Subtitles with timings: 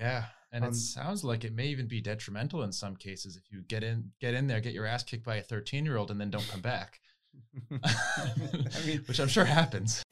[0.00, 3.50] Yeah, and Um, it sounds like it may even be detrimental in some cases if
[3.50, 6.12] you get in get in there, get your ass kicked by a 13 year old,
[6.12, 7.00] and then don't come back,
[7.82, 10.04] I mean, which I'm sure happens.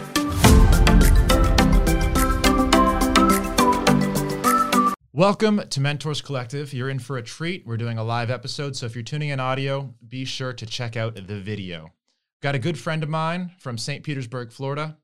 [5.12, 6.72] Welcome to Mentors Collective.
[6.74, 7.64] You're in for a treat.
[7.64, 10.96] We're doing a live episode, so if you're tuning in audio, be sure to check
[10.96, 11.92] out the video.
[12.42, 14.02] Got a good friend of mine from St.
[14.02, 14.98] Petersburg, Florida.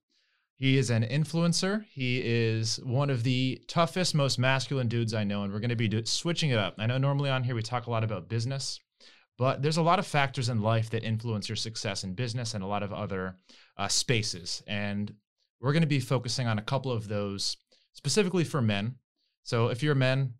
[0.62, 1.86] He is an influencer.
[1.90, 5.74] He is one of the toughest, most masculine dudes I know, and we're going to
[5.74, 6.76] be do- switching it up.
[6.78, 8.78] I know normally on here we talk a lot about business,
[9.36, 12.62] but there's a lot of factors in life that influence your success in business and
[12.62, 13.38] a lot of other
[13.76, 14.62] uh, spaces.
[14.68, 15.12] And
[15.60, 17.56] we're going to be focusing on a couple of those
[17.92, 18.94] specifically for men.
[19.42, 20.34] So if you're a men,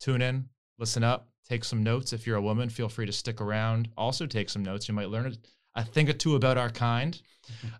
[0.00, 2.12] tune in, listen up, take some notes.
[2.12, 3.88] If you're a woman, feel free to stick around.
[3.96, 4.86] Also, take some notes.
[4.86, 5.34] You might learn
[5.74, 7.20] a thing or two about our kind.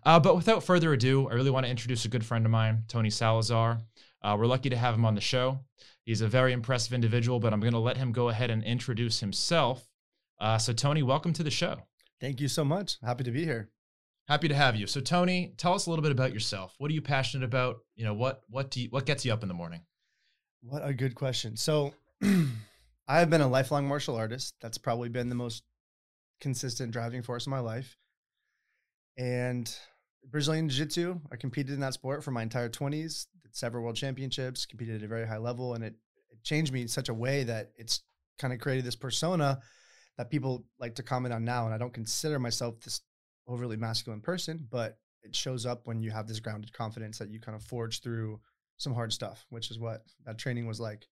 [0.03, 2.83] Uh, but without further ado, I really want to introduce a good friend of mine,
[2.87, 3.79] Tony Salazar.
[4.21, 5.59] Uh, we're lucky to have him on the show.
[6.05, 9.19] He's a very impressive individual, but I'm going to let him go ahead and introduce
[9.19, 9.87] himself.
[10.39, 11.77] Uh, so, Tony, welcome to the show.
[12.19, 12.97] Thank you so much.
[13.03, 13.69] Happy to be here.
[14.27, 14.87] Happy to have you.
[14.87, 16.73] So, Tony, tell us a little bit about yourself.
[16.77, 17.77] What are you passionate about?
[17.95, 19.81] You know, what what do you, what gets you up in the morning?
[20.61, 21.57] What a good question.
[21.57, 21.93] So,
[23.07, 24.55] I have been a lifelong martial artist.
[24.61, 25.63] That's probably been the most
[26.43, 27.97] consistent driving force in my life.
[29.17, 29.73] And
[30.29, 33.95] Brazilian Jiu Jitsu, I competed in that sport for my entire 20s, did several world
[33.95, 35.95] championships, competed at a very high level, and it,
[36.29, 38.01] it changed me in such a way that it's
[38.37, 39.59] kind of created this persona
[40.17, 41.65] that people like to comment on now.
[41.65, 43.01] And I don't consider myself this
[43.47, 47.39] overly masculine person, but it shows up when you have this grounded confidence that you
[47.39, 48.39] kind of forge through
[48.77, 51.07] some hard stuff, which is what that training was like.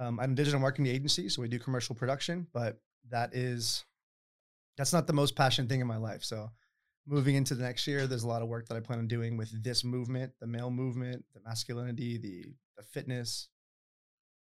[0.00, 3.84] Um, I'm a digital marketing agency, so we do commercial production, but that is
[4.80, 6.24] that's not the most passionate thing in my life.
[6.24, 6.48] So
[7.06, 9.36] moving into the next year, there's a lot of work that I plan on doing
[9.36, 12.46] with this movement, the male movement, the masculinity, the
[12.78, 13.48] the fitness.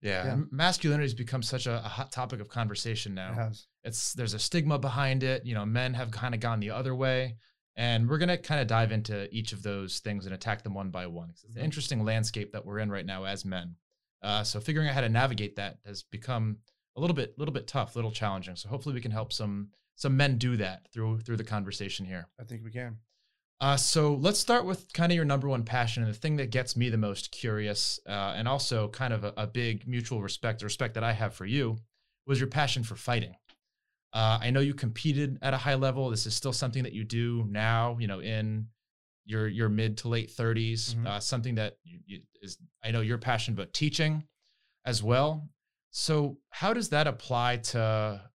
[0.00, 0.36] Yeah, Yeah.
[0.50, 3.34] masculinity has become such a, a hot topic of conversation It now.
[3.34, 3.66] has.
[3.84, 5.44] It's there's a stigma behind it.
[5.44, 7.36] You know, men have kind of gone the other way,
[7.76, 10.90] and we're gonna kind of dive into each of those things and attack them one
[10.90, 11.28] by one.
[11.28, 11.64] It's an Mhm.
[11.64, 13.76] interesting landscape that we're in right now as men.
[14.22, 16.58] Uh, so figuring out how to navigate that has become
[16.96, 18.56] a little bit, a little bit tough, a little challenging.
[18.56, 19.70] So hopefully we can help some
[20.02, 22.26] some men do that through through the conversation here.
[22.38, 22.98] I think we can.
[23.60, 26.50] Uh, so let's start with kind of your number one passion and the thing that
[26.50, 30.58] gets me the most curious, uh, and also kind of a, a big mutual respect,
[30.58, 31.78] the respect that I have for you,
[32.26, 33.36] was your passion for fighting.
[34.12, 36.10] Uh, I know you competed at a high level.
[36.10, 38.66] This is still something that you do now, you know, in
[39.24, 40.96] your your mid to late 30s.
[40.96, 41.06] Mhm.
[41.06, 44.24] Uh, something that you, you, is I know you're passionate about teaching
[44.84, 45.48] as well.
[45.92, 48.31] So how does that apply to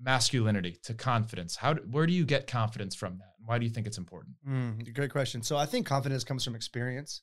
[0.00, 1.56] masculinity, to confidence?
[1.56, 3.34] How do, where do you get confidence from that?
[3.38, 4.36] And why do you think it's important?
[4.48, 5.42] Mm, great question.
[5.42, 7.22] So I think confidence comes from experience.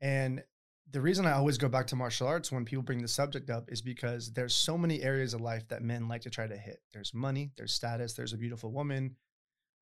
[0.00, 0.42] And
[0.90, 3.70] the reason I always go back to martial arts when people bring the subject up
[3.70, 6.80] is because there's so many areas of life that men like to try to hit.
[6.92, 9.16] There's money, there's status, there's a beautiful woman,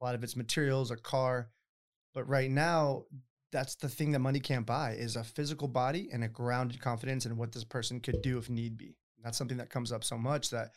[0.01, 1.51] a lot of it's materials, a car.
[2.15, 3.05] But right now,
[3.53, 7.27] that's the thing that money can't buy is a physical body and a grounded confidence
[7.27, 8.97] in what this person could do if need be.
[9.23, 10.71] That's something that comes up so much that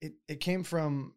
[0.00, 1.14] it it came from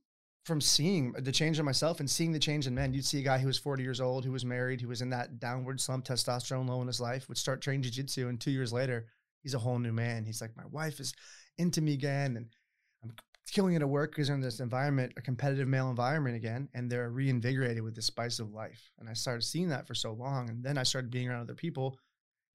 [0.47, 2.93] from seeing the change in myself and seeing the change in men.
[2.93, 5.09] You'd see a guy who was 40 years old, who was married, who was in
[5.09, 8.71] that downward slump, testosterone low in his life, would start training jiu-jitsu, and two years
[8.71, 9.07] later,
[9.43, 10.23] he's a whole new man.
[10.23, 11.13] He's like, my wife is
[11.57, 12.45] into me again, and
[13.03, 13.11] I'm
[13.51, 16.89] killing it at work because they're in this environment, a competitive male environment again, and
[16.89, 18.89] they're reinvigorated with the spice of life.
[18.99, 21.55] And I started seeing that for so long, and then I started being around other
[21.55, 21.99] people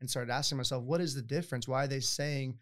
[0.00, 1.68] and started asking myself, what is the difference?
[1.68, 2.56] Why are they saying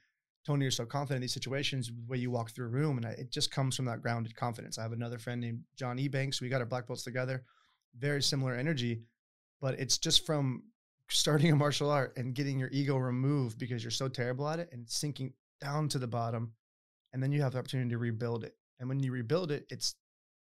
[0.46, 3.06] Tony, you're so confident in these situations, the way you walk through a room, and
[3.06, 4.78] I, it just comes from that grounded confidence.
[4.78, 6.40] I have another friend named John Ebanks.
[6.40, 7.44] We got our black belts together,
[7.98, 9.02] very similar energy,
[9.60, 10.62] but it's just from
[11.08, 14.70] starting a martial art and getting your ego removed because you're so terrible at it
[14.72, 16.52] and sinking down to the bottom,
[17.12, 18.56] and then you have the opportunity to rebuild it.
[18.78, 19.94] And when you rebuild it, it's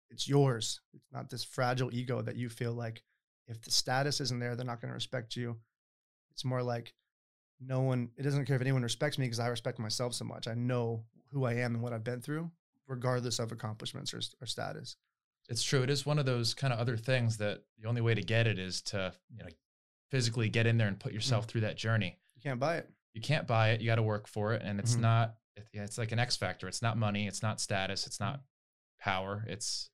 [0.10, 0.80] it's yours.
[0.94, 3.04] It's not this fragile ego that you feel like
[3.48, 5.58] if the status isn't there, they're not going to respect you.
[6.32, 6.94] It's more like
[7.60, 10.48] no one it doesn't care if anyone respects me because i respect myself so much
[10.48, 12.50] i know who i am and what i've been through
[12.88, 14.96] regardless of accomplishments or, or status
[15.50, 15.82] It's true.
[15.84, 18.48] It is one of those kind of other things that the only way to get
[18.48, 19.50] it is to you know
[20.12, 22.18] physically get in there and put yourself through that journey.
[22.36, 23.82] you can't buy it You can't buy it.
[23.82, 25.00] You got to work for it, and it's Mhm.
[25.02, 25.36] not.
[25.56, 26.68] It, it's like an X factor.
[26.68, 27.28] It's not money.
[27.28, 28.06] It's not status.
[28.08, 28.42] It's not
[29.00, 29.44] power.
[29.48, 29.90] It's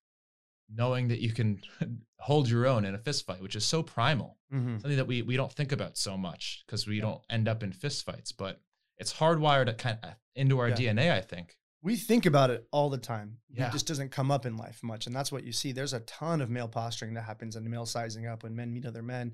[0.74, 1.62] knowing that you can
[2.20, 4.38] hold your own in a fist fight, which is so primal.
[4.54, 4.78] mm-hmm.
[4.78, 7.72] Something that we we don't think about so much because we don't end up in
[7.72, 8.62] fist fights, but
[8.98, 10.76] it's hardwired kind of into our Yeah.
[10.76, 11.12] DNA.
[11.12, 11.58] I think.
[11.82, 13.68] we think about it all the time Yeah.
[13.68, 16.00] it just doesn't come up in life much and that's what you see there's a
[16.02, 19.34] ton of male posturing that happens and male sizing up when men meet other men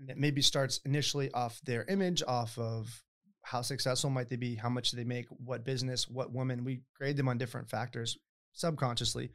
[0.00, 3.04] and it maybe starts initially off their image off of
[3.42, 4.56] how successful might they be?
[4.56, 5.26] How much do they make?
[5.28, 6.08] What business?
[6.08, 6.64] What woman?
[6.64, 8.18] We grade them on different factors
[8.52, 9.30] subconsciously,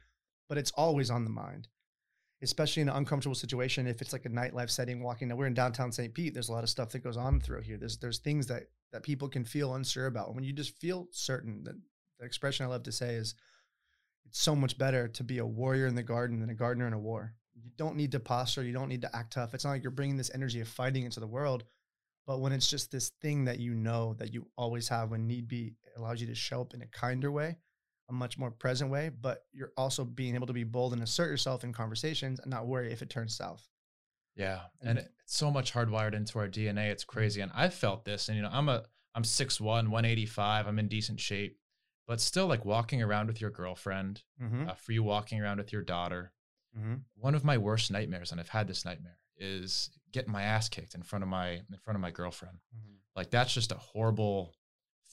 [0.48, 1.68] but it's always on the mind,
[2.42, 3.86] especially in an uncomfortable situation.
[3.86, 5.28] If it's like a nightlife setting, walking.
[5.28, 6.12] Now we're in downtown St.
[6.12, 6.34] Pete.
[6.34, 7.76] There's a lot of stuff that goes on through here.
[7.76, 10.34] There's there's things that that people can feel unsure about.
[10.34, 11.74] When you just feel certain, that
[12.18, 13.34] the expression I love to say is,
[14.26, 16.92] it's so much better to be a warrior in the garden than a gardener in
[16.92, 17.34] a war.
[17.54, 18.62] You don't need to posture.
[18.62, 19.54] You don't need to act tough.
[19.54, 21.64] It's not like you're bringing this energy of fighting into the world
[22.26, 25.46] but when it's just this thing that you know that you always have when need
[25.46, 27.58] be, it allows you to show up in a kinder way,
[28.08, 31.30] a much more present way, but you're also being able to be bold and assert
[31.30, 33.66] yourself in conversations and not worry if it turns south.
[34.36, 34.60] Yeah.
[34.82, 36.90] And it's so much hardwired into our DNA.
[36.90, 37.18] It's mm-hmm.
[37.18, 37.40] crazy.
[37.40, 38.28] And I've felt this.
[38.28, 38.84] And you know, I'm a
[39.14, 40.66] I'm 6'1, 185.
[40.66, 41.58] I'm in decent shape.
[42.06, 44.68] But still like walking around with your girlfriend, mm-hmm.
[44.68, 46.32] uh, for you walking around with your daughter.
[46.78, 46.96] Mm-hmm.
[47.14, 50.94] One of my worst nightmares, and I've had this nightmare, is getting my ass kicked
[50.94, 52.58] in front of my in front of my girlfriend.
[52.76, 52.96] Mm-hmm.
[53.16, 54.52] Like that's just a horrible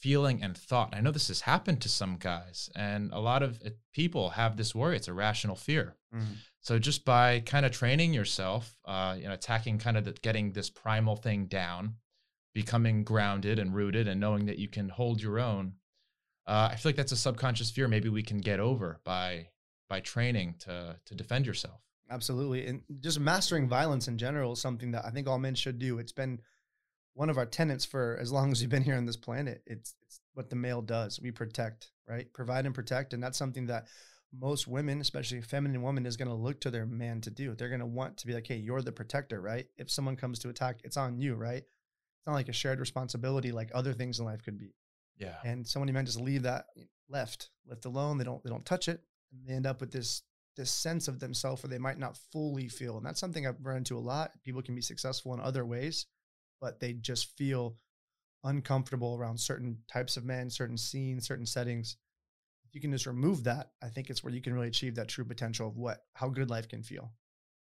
[0.01, 0.93] feeling and thought.
[0.93, 3.61] I know this has happened to some guys, and a lot of
[3.93, 4.95] people have this worry.
[4.95, 5.95] It's a rational fear.
[6.13, 6.33] Mm-hmm.
[6.59, 10.51] So just by kind of training yourself, uh, you know, attacking kind of the, getting
[10.51, 11.95] this primal thing down,
[12.53, 15.73] becoming grounded and rooted, and knowing that you can hold your own.
[16.47, 17.87] Uh, I feel like that's a subconscious fear.
[17.87, 19.49] Maybe we can get over by
[19.87, 21.81] by training to to defend yourself.
[22.09, 22.67] Absolutely.
[22.67, 25.97] And just mastering violence in general is something that I think all men should do.
[25.97, 26.41] It's been
[27.13, 29.61] one of our tenants for as long as we've been here on this planet.
[29.65, 31.19] It's it's what the male does.
[31.21, 32.31] We protect, right?
[32.33, 33.13] Provide and protect.
[33.13, 33.87] And that's something that
[34.37, 37.53] most women, especially a feminine woman, is going to look to their man to do.
[37.53, 39.65] They're going to want to be like, hey, you're the protector, right?
[39.77, 41.63] If someone comes to attack, it's on you, right?
[41.63, 44.73] It's not like a shared responsibility like other things in life could be.
[45.17, 45.35] Yeah.
[45.43, 46.65] And so many men just leave that
[47.09, 48.17] left, left alone.
[48.17, 49.01] They don't they don't touch it.
[49.31, 50.23] And they end up with this
[50.57, 52.97] this sense of themselves where they might not fully feel.
[52.97, 54.31] And that's something I've run into a lot.
[54.43, 56.05] People can be successful in other ways,
[56.61, 57.75] but they just feel
[58.43, 61.97] uncomfortable around certain types of men, certain scenes, certain settings.
[62.65, 65.07] If you can just remove that, I think it's where you can really achieve that
[65.07, 67.11] true potential of what how good life can feel.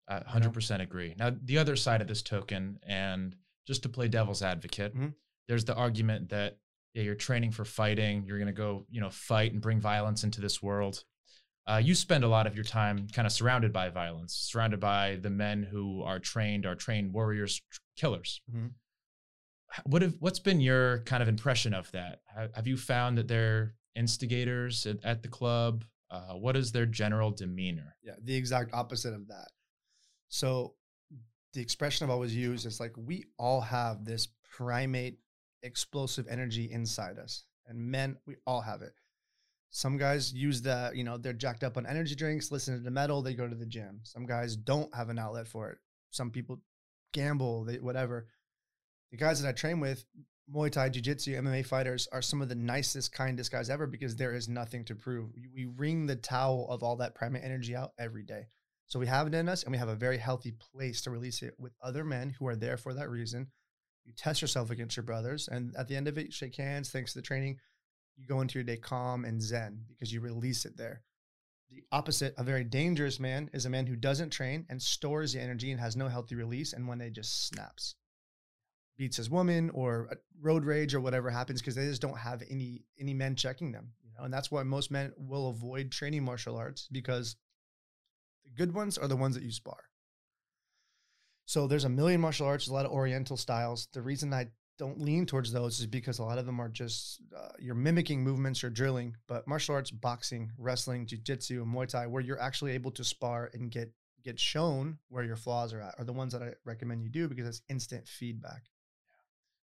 [0.08, 0.84] I 100% you know?
[0.84, 1.16] agree.
[1.18, 3.36] Now, the other side of this token, and
[3.68, 5.10] just to play devil's advocate, mm-hmm.
[5.48, 6.58] there's the argument that
[6.94, 8.24] yeah, you're training for fighting.
[8.26, 11.04] You're going to go, you know, fight and bring violence into this world
[11.70, 15.20] uh, you spend a lot of your time kind of surrounded by violence, surrounded by
[15.22, 17.62] the men who are trained, are trained warriors,
[17.96, 18.42] killers.
[18.50, 18.68] Mm-hmm.
[19.86, 22.22] What have what's been your kind of impression of that?
[22.56, 25.86] Have you found that they're instigators at, at the club?
[26.12, 27.96] Uh, what is their general demeanor?
[28.02, 29.50] Yeah, the exact opposite of that.
[30.30, 30.74] So
[31.54, 35.20] the expression I've always used is like we all have this primate
[35.62, 38.94] explosive energy inside us, and men, we all have it.
[39.72, 43.22] Some guys use that, you know, they're jacked up on energy drinks, listen to metal,
[43.22, 44.00] they go to the gym.
[44.04, 45.78] Some guys don't have an outlet for it.
[46.10, 46.60] Some people
[47.14, 48.28] gamble, they whatever.
[49.12, 50.06] The guys that I train with,
[50.54, 54.16] Muay Thai, Jiu Jitsu, MMA fighters are some of the nicest, kindest guys ever because
[54.16, 55.30] there is nothing to prove.
[55.54, 58.48] We wring the towel of all that primate energy out every day.
[58.88, 61.44] So we have it in us and we have a very healthy place to release
[61.44, 63.48] it with other men who are there for that reason.
[64.06, 67.14] You test yourself against your brothers and at the end of it, shake hands, thanks
[67.14, 67.60] to the training
[68.20, 71.02] you go into your day calm and zen because you release it there.
[71.72, 75.40] The opposite, a very dangerous man, is a man who doesn't train and stores the
[75.40, 76.74] energy and has no healthy release.
[76.74, 77.96] And one day just snaps,
[79.00, 80.10] beats his woman or
[80.42, 83.94] road rage or whatever happens because they just don't have any any men checking them.
[84.04, 87.38] You know, and that's why most men will avoid training martial arts because
[88.44, 89.80] the good ones are the ones that you spar.
[91.46, 93.88] So there's a million martial arts, a lot of Oriental styles.
[93.94, 97.22] The reason I don't lean towards those is because a lot of them are just
[97.36, 99.16] uh, you're mimicking movements or drilling.
[99.28, 103.50] But martial arts, boxing, wrestling, jiu-jitsu, and Muay Thai, where you're actually able to spar
[103.54, 103.94] and get
[104.26, 107.30] get shown where your flaws are at, are the ones that I recommend you do
[107.30, 108.64] because it's instant feedback.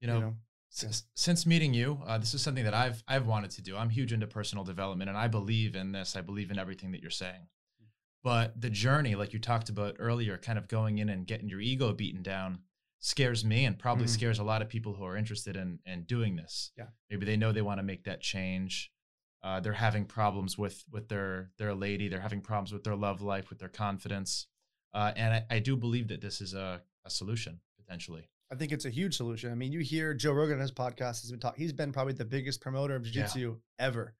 [0.05, 0.35] You know, you know?
[0.69, 3.77] Since, since meeting you, uh, this is something that I've I've wanted to do.
[3.77, 6.17] I'm huge into personal development, and I believe in this.
[6.17, 7.47] I believe in everything that you're saying.
[7.81, 7.87] Hmm.
[8.23, 11.61] But the journey, like you talked about earlier, kind of going in and getting your
[11.61, 12.59] ego beaten down,
[12.99, 14.15] scares me and probably mm-hmm.
[14.15, 16.73] scares a lot of people who are interested in in doing this.
[16.77, 16.87] Yeah.
[17.09, 18.91] Maybe they know they want to make that change.
[19.43, 22.09] Uh, they're having problems with with their their lady.
[22.09, 24.49] They're having problems with their love life, with their confidence.
[24.93, 28.29] Uh, and I, I, do believe that this is a, a solution potentially.
[28.53, 29.51] I think it's a huge solution.
[29.51, 31.63] I mean, you hear Joe Rogan on his podcast has been talking.
[31.63, 33.87] He's been probably the biggest promoter of jiu-jitsu yeah.
[33.87, 34.15] ever,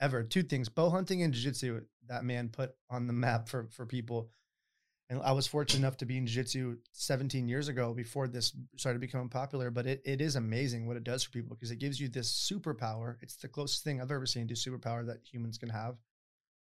[0.00, 0.22] ever.
[0.22, 1.82] Two things: bow hunting and jiu-jitsu.
[2.08, 4.30] That man put on the map for for people
[5.12, 8.98] and I was fortunate enough to be in jiu-jitsu 17 years ago before this started
[8.98, 9.70] becoming popular.
[9.70, 12.32] But it, it is amazing what it does for people because it gives you this
[12.50, 13.16] superpower.
[13.20, 15.96] It's the closest thing I've ever seen to superpower that humans can have,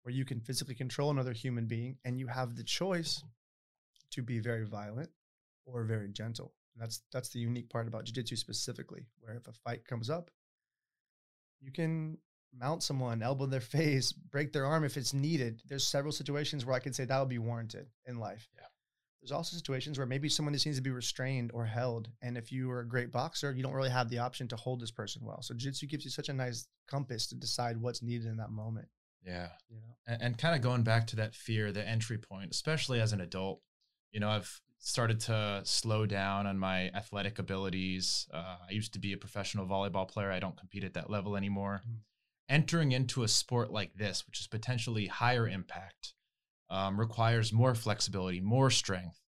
[0.04, 3.24] where you can physically control another human being and you have the choice
[4.12, 5.10] to be very violent
[5.66, 6.54] or very gentle.
[6.76, 10.30] And that's that's the unique part about jiu-jitsu specifically, where if a fight comes up,
[11.62, 12.18] you can
[12.58, 15.62] mount someone, elbow their face, break their arm if it's needed.
[15.68, 18.50] There's several situations where I could say that would be warranted in life.
[18.56, 18.66] Yeah.
[19.22, 22.10] There's also situations where maybe someone just needs to be restrained or held.
[22.22, 24.80] And if you are a great boxer, you don't really have the option to hold
[24.80, 25.42] this person well.
[25.42, 28.88] So jiu-jitsu gives you such a nice compass to decide what's needed in that moment.
[29.26, 29.48] Yeah.
[29.68, 29.96] You know?
[30.06, 33.22] And, and kind of going back to that fear, the entry point, especially as an
[33.22, 33.62] adult,
[34.12, 38.28] you know, I've started to slow down on my athletic abilities.
[38.32, 40.32] Uh, I used to be a professional volleyball player.
[40.32, 41.82] I don't compete at that level anymore.
[41.90, 41.96] Mm.
[42.50, 46.14] Entering into a sport like this, which is potentially higher impact,
[46.70, 49.20] um, requires more flexibility, more strength.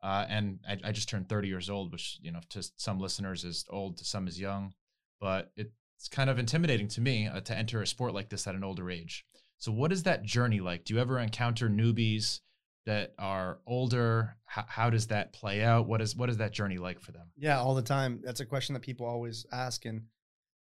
[0.00, 3.44] Uh, and I, I, just turned 30 years old, which, you know, to some listeners
[3.44, 4.74] is old, to some is young.
[5.20, 8.54] But it's kind of intimidating to me uh, to enter a sport like this at
[8.54, 9.26] an older age.
[9.58, 10.84] So, what is that journey like?
[10.84, 12.40] Do you ever encounter newbies
[12.86, 14.36] that are older?
[14.44, 15.86] How, how does that play out?
[15.86, 17.30] What is what is that journey like for them?
[17.36, 18.20] Yeah, all the time.
[18.24, 20.02] That's a question that people always ask, and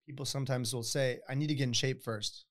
[0.07, 2.47] people sometimes will say, "I need to get in shape first.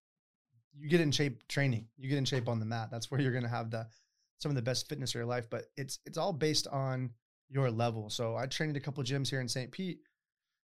[0.78, 1.88] You get in shape training.
[1.98, 2.90] You get in shape on the mat.
[2.92, 3.88] That's where you're going to have the
[4.40, 5.50] some of the best fitness of your life.
[5.50, 7.12] But it's it's all based on
[7.50, 8.10] your level.
[8.10, 9.72] So I trained a couple gyms here in St.
[9.72, 10.00] Pete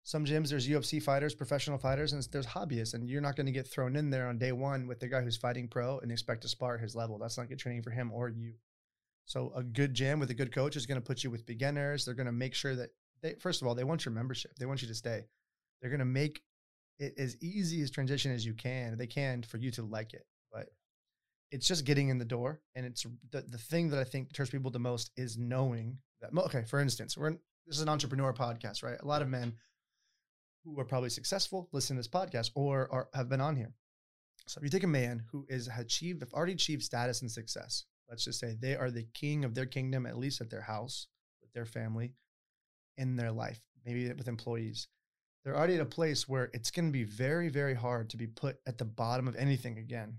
[0.04, 3.52] some gyms there's UFC fighters, professional fighters, and there's hobbyists, and you're not going to
[3.52, 6.42] get thrown in there on day one with the guy who's fighting pro and expect
[6.42, 7.18] to spar his level.
[7.18, 8.54] That's not good training for him or you.
[9.26, 12.04] So a good gym with a good coach is going to put you with beginners.
[12.04, 12.90] They're going to make sure that
[13.22, 14.52] they first of all they want your membership.
[14.58, 15.24] They want you to stay.
[15.80, 16.42] They're going to make
[16.98, 18.96] it as easy as transition as you can.
[18.96, 20.68] They can for you to like it, but
[21.50, 22.60] it's just getting in the door.
[22.74, 26.30] And it's the the thing that I think deters people the most is knowing that.
[26.36, 28.98] Okay, for instance, we're in, this is an entrepreneur podcast, right?
[29.00, 29.54] A lot of men
[30.64, 33.72] who are probably successful listen to this podcast or are, have been on here.
[34.46, 37.84] So if you take a man who is achieved, have already achieved status and success,
[38.12, 41.06] let's just say they are the king of their kingdom, at least at their house,
[41.40, 42.12] with their family,
[42.98, 44.86] in their life, maybe with employees.
[45.42, 48.26] They're already at a place where it's going to be very, very hard to be
[48.26, 50.18] put at the bottom of anything again.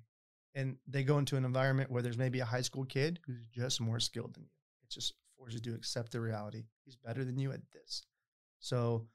[0.55, 3.79] And they go into an environment where there's maybe a high school kid who's just
[3.79, 4.49] more skilled than you.
[4.81, 6.63] It just forces you to accept the reality.
[6.85, 8.01] He's better than you at this.
[8.59, 9.05] So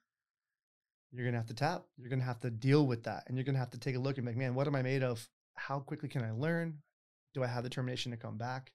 [1.10, 1.82] you're gonna have to tap.
[1.96, 4.18] You're gonna have to deal with that, and you're gonna have to take a look
[4.18, 5.28] and be like, man, what am I made of?
[5.56, 6.78] How quickly can I learn?
[7.38, 8.72] Do I have the determination to come back?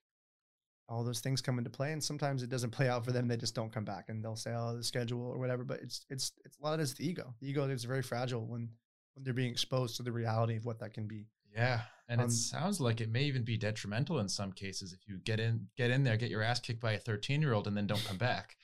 [0.88, 3.28] All those things come into play, and sometimes it doesn't play out for them.
[3.28, 6.06] They just don't come back, and they'll say, "Oh, the schedule or whatever." But it's
[6.08, 7.34] it's it's a lot of it's the ego.
[7.40, 8.70] The ego is very fragile when
[9.14, 11.26] when they're being exposed to the reality of what that can be.
[11.54, 15.06] Yeah, and um, it sounds like it may even be detrimental in some cases if
[15.06, 17.66] you get in get in there, get your ass kicked by a 13 year old,
[17.66, 18.56] and then don't come back.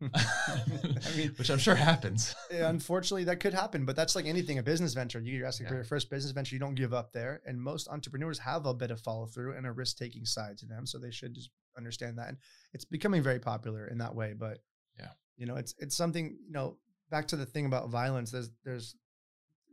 [0.02, 2.34] I mean, which I'm sure happens.
[2.50, 5.20] unfortunately, that could happen, but that's like anything a business venture.
[5.20, 5.70] You're asking yeah.
[5.70, 7.40] for your first business venture, you don't give up there.
[7.46, 10.66] And most entrepreneurs have a bit of follow through and a risk taking side to
[10.66, 10.86] them.
[10.86, 12.28] So they should just understand that.
[12.28, 12.36] And
[12.72, 14.34] it's becoming very popular in that way.
[14.36, 14.58] But
[14.98, 16.76] yeah, you know, it's it's something, you know,
[17.10, 18.94] back to the thing about violence, there's there's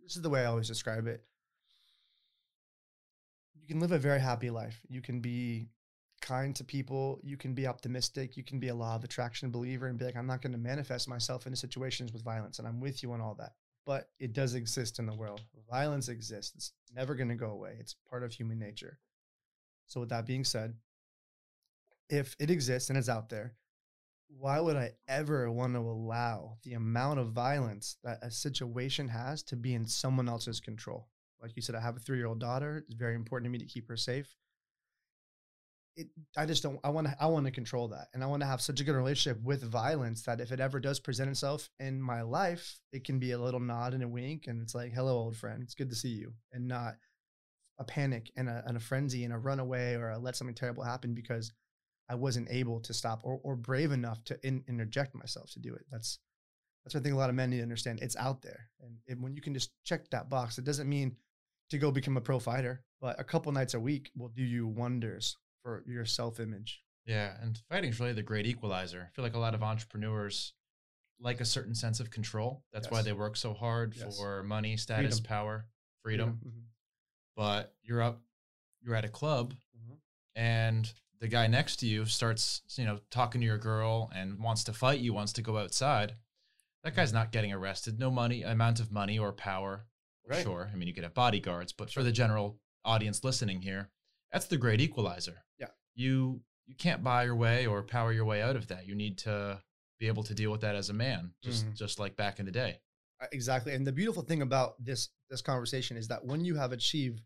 [0.03, 1.23] this is the way I always describe it.
[3.59, 4.79] You can live a very happy life.
[4.87, 5.69] You can be
[6.21, 7.19] kind to people.
[7.23, 8.37] You can be optimistic.
[8.37, 10.57] You can be a law of attraction believer and be like, I'm not going to
[10.57, 12.59] manifest myself into situations with violence.
[12.59, 13.53] And I'm with you on all that.
[13.85, 15.41] But it does exist in the world.
[15.69, 16.53] Violence exists.
[16.55, 17.77] It's never going to go away.
[17.79, 18.99] It's part of human nature.
[19.87, 20.73] So, with that being said,
[22.09, 23.53] if it exists and it's out there,
[24.27, 29.43] why would I ever want to allow the amount of violence that a situation has
[29.43, 31.07] to be in someone else's control?
[31.39, 32.83] Like you said, I have a three year old daughter.
[32.87, 34.35] It's very important to me to keep her safe
[35.95, 36.79] it, I just don't.
[36.83, 37.15] I want to.
[37.19, 39.63] I want to control that, and I want to have such a good relationship with
[39.63, 43.37] violence that if it ever does present itself in my life, it can be a
[43.37, 45.63] little nod and a wink, and it's like, "Hello, old friend.
[45.63, 46.95] It's good to see you," and not
[47.79, 50.83] a panic and a, and a frenzy and a runaway or a let something terrible
[50.83, 51.51] happen because
[52.09, 55.73] I wasn't able to stop or, or brave enough to in, interject myself to do
[55.75, 55.85] it.
[55.91, 56.19] That's
[56.83, 57.99] that's what I think a lot of men need to understand.
[58.01, 61.15] It's out there, and it, when you can just check that box, it doesn't mean
[61.69, 64.67] to go become a pro fighter, but a couple nights a week will do you
[64.67, 66.81] wonders for your self image.
[67.05, 69.09] Yeah, and fighting is really the great equalizer.
[69.11, 70.53] I feel like a lot of entrepreneurs
[71.19, 72.63] like a certain sense of control.
[72.71, 72.91] That's yes.
[72.91, 74.17] why they work so hard yes.
[74.17, 75.27] for money, status, freedom.
[75.27, 75.65] power,
[76.03, 76.39] freedom.
[76.45, 76.59] Mm-hmm.
[77.35, 78.21] But you're up,
[78.81, 79.95] you're at a club, mm-hmm.
[80.35, 84.63] and the guy next to you starts, you know, talking to your girl and wants
[84.65, 86.15] to fight you, wants to go outside.
[86.83, 87.99] That guy's not getting arrested.
[87.99, 89.85] No money, amount of money or power.
[90.27, 90.43] Right.
[90.43, 90.69] Sure.
[90.71, 93.89] I mean, you could have bodyguards, but for the general audience listening here,
[94.31, 95.43] that's the great equalizer.
[95.59, 95.67] Yeah.
[95.95, 98.87] You you can't buy your way or power your way out of that.
[98.87, 99.61] You need to
[99.99, 101.75] be able to deal with that as a man, just mm-hmm.
[101.75, 102.79] just like back in the day.
[103.21, 103.73] Uh, exactly.
[103.73, 107.21] And the beautiful thing about this this conversation is that when you have achieved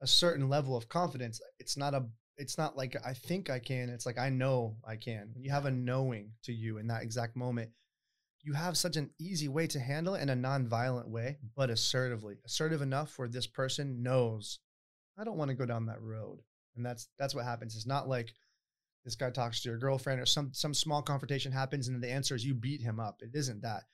[0.00, 2.06] a certain level of confidence, it's not a
[2.38, 5.30] it's not like I think I can, it's like I know I can.
[5.32, 7.70] When you have a knowing to you in that exact moment,
[8.42, 12.36] you have such an easy way to handle it in a non-violent way, but assertively.
[12.44, 14.60] Assertive enough where this person knows
[15.18, 16.40] I don't want to go down that road.
[16.76, 17.74] And that's that's what happens.
[17.74, 18.32] It's not like
[19.04, 22.34] this guy talks to your girlfriend or some some small confrontation happens and the answer
[22.34, 23.20] is you beat him up.
[23.22, 23.84] It isn't that.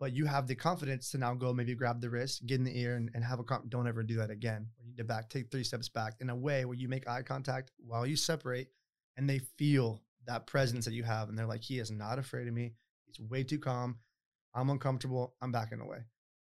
[0.00, 2.78] But you have the confidence to now go maybe grab the wrist, get in the
[2.78, 4.68] ear, and, and have a comp- don't ever do that again.
[4.78, 7.22] You need to back, take three steps back in a way where you make eye
[7.22, 8.68] contact while you separate
[9.16, 11.28] and they feel that presence that you have.
[11.28, 12.74] And they're like, he is not afraid of me.
[13.06, 13.98] He's way too calm.
[14.54, 15.34] I'm uncomfortable.
[15.42, 15.98] I'm backing away.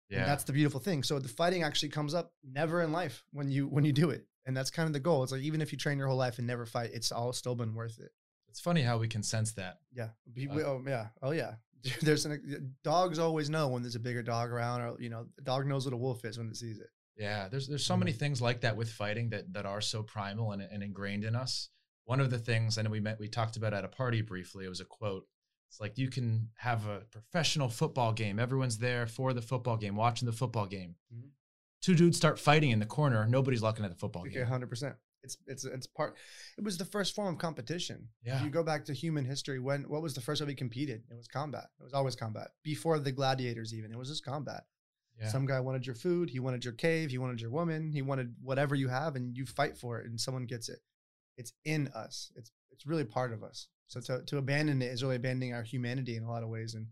[0.10, 0.20] Yeah.
[0.20, 1.04] And that's the beautiful thing.
[1.04, 4.26] So the fighting actually comes up never in life when you when you do it.
[4.46, 5.24] And that's kind of the goal.
[5.24, 7.56] It's like even if you train your whole life and never fight, it's all still
[7.56, 8.12] been worth it.
[8.48, 9.80] It's funny how we can sense that.
[9.94, 10.10] Yeah.
[10.50, 11.08] uh, oh yeah.
[11.22, 11.56] Oh yeah.
[12.02, 15.44] There's an dogs always know when there's a bigger dog around, or you know, the
[15.44, 16.90] dog knows what a wolf is when it sees it.
[17.18, 17.50] Yeah.
[17.50, 18.00] There's there's so mm-hmm.
[18.00, 21.36] many things like that with fighting that that are so primal and, and ingrained in
[21.36, 21.70] us.
[22.06, 24.66] One of the things I know we met we talked about at a party briefly.
[24.66, 25.28] It was a quote
[25.70, 28.40] it's like you can have a professional football game.
[28.40, 30.96] Everyone's there for the football game, watching the football game.
[31.14, 31.28] Mm-hmm.
[31.82, 33.26] Two dudes start fighting in the corner.
[33.28, 34.46] Nobody's looking at the football okay, game.
[34.46, 34.96] Hundred percent.
[35.24, 36.16] It's it's it's part.
[36.58, 38.08] It was the first form of competition.
[38.24, 38.38] Yeah.
[38.38, 41.04] If you go back to human history, when what was the first time we competed?
[41.10, 41.66] It was combat.
[41.80, 42.50] It was always combat.
[42.64, 44.64] Before the gladiators, even it was just combat.
[45.20, 45.30] Yeah.
[45.30, 46.30] Some guy wanted your food.
[46.30, 47.10] He wanted your cave.
[47.10, 47.92] He wanted your woman.
[47.92, 50.80] He wanted whatever you have, and you fight for it, and someone gets it.
[51.38, 52.32] It's in us.
[52.36, 53.68] It's it's really part of us.
[53.88, 56.74] So to, to abandon it is really abandoning our humanity in a lot of ways.
[56.74, 56.88] And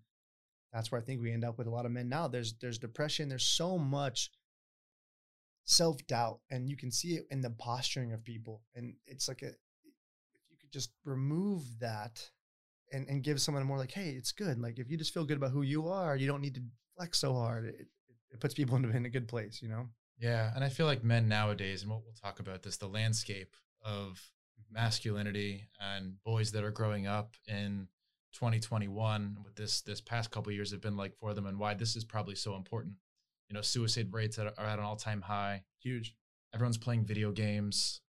[0.74, 2.28] that's where I think we end up with a lot of men now.
[2.28, 4.32] There's there's depression, there's so much
[5.66, 8.62] self-doubt, and you can see it in the posturing of people.
[8.76, 9.56] And it's like a if
[10.50, 12.30] you could just remove that
[12.92, 14.60] and, and give someone more like, hey, it's good.
[14.60, 16.62] Like if you just feel good about who you are, you don't need to
[16.96, 17.66] flex so hard.
[17.66, 17.88] It,
[18.32, 19.88] it puts people in, in a good place, you know?
[20.20, 20.52] Yeah.
[20.56, 24.22] And I feel like men nowadays, and we'll, we'll talk about this, the landscape of
[24.72, 27.88] masculinity and boys that are growing up in
[28.34, 31.96] 2021 with this this past couple years have been like for them and why this
[31.96, 32.96] is probably so important.
[33.50, 35.64] You know suicide rates are at an all-time high.
[35.82, 36.16] Huge.
[36.54, 38.02] Everyone's playing video games.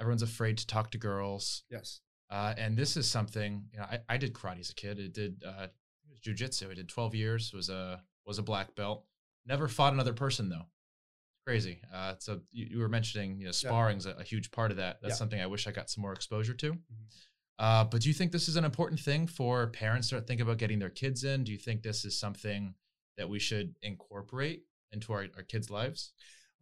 [0.00, 1.64] Everyone's afraid to talk to girls.
[1.70, 2.00] Yes.
[2.30, 4.98] Uh, and this is something you know I, I did karate as a kid.
[4.98, 6.70] It did uh, it was jiu-jitsu.
[6.70, 9.04] I did 12 years was a was a black belt.
[9.44, 10.66] Never fought another person though
[11.46, 11.80] crazy.
[11.94, 14.98] Uh, so you, you, were mentioning, you know, sparring's a, a, huge part of that.
[15.00, 15.16] That's yeah.
[15.16, 16.72] something I wish I got some more exposure to.
[16.72, 17.04] Mm-hmm.
[17.58, 20.58] Uh, but do you think this is an important thing for parents to think about
[20.58, 21.44] getting their kids in?
[21.44, 22.74] Do you think this is something
[23.16, 26.12] that we should incorporate into our, our kids' lives?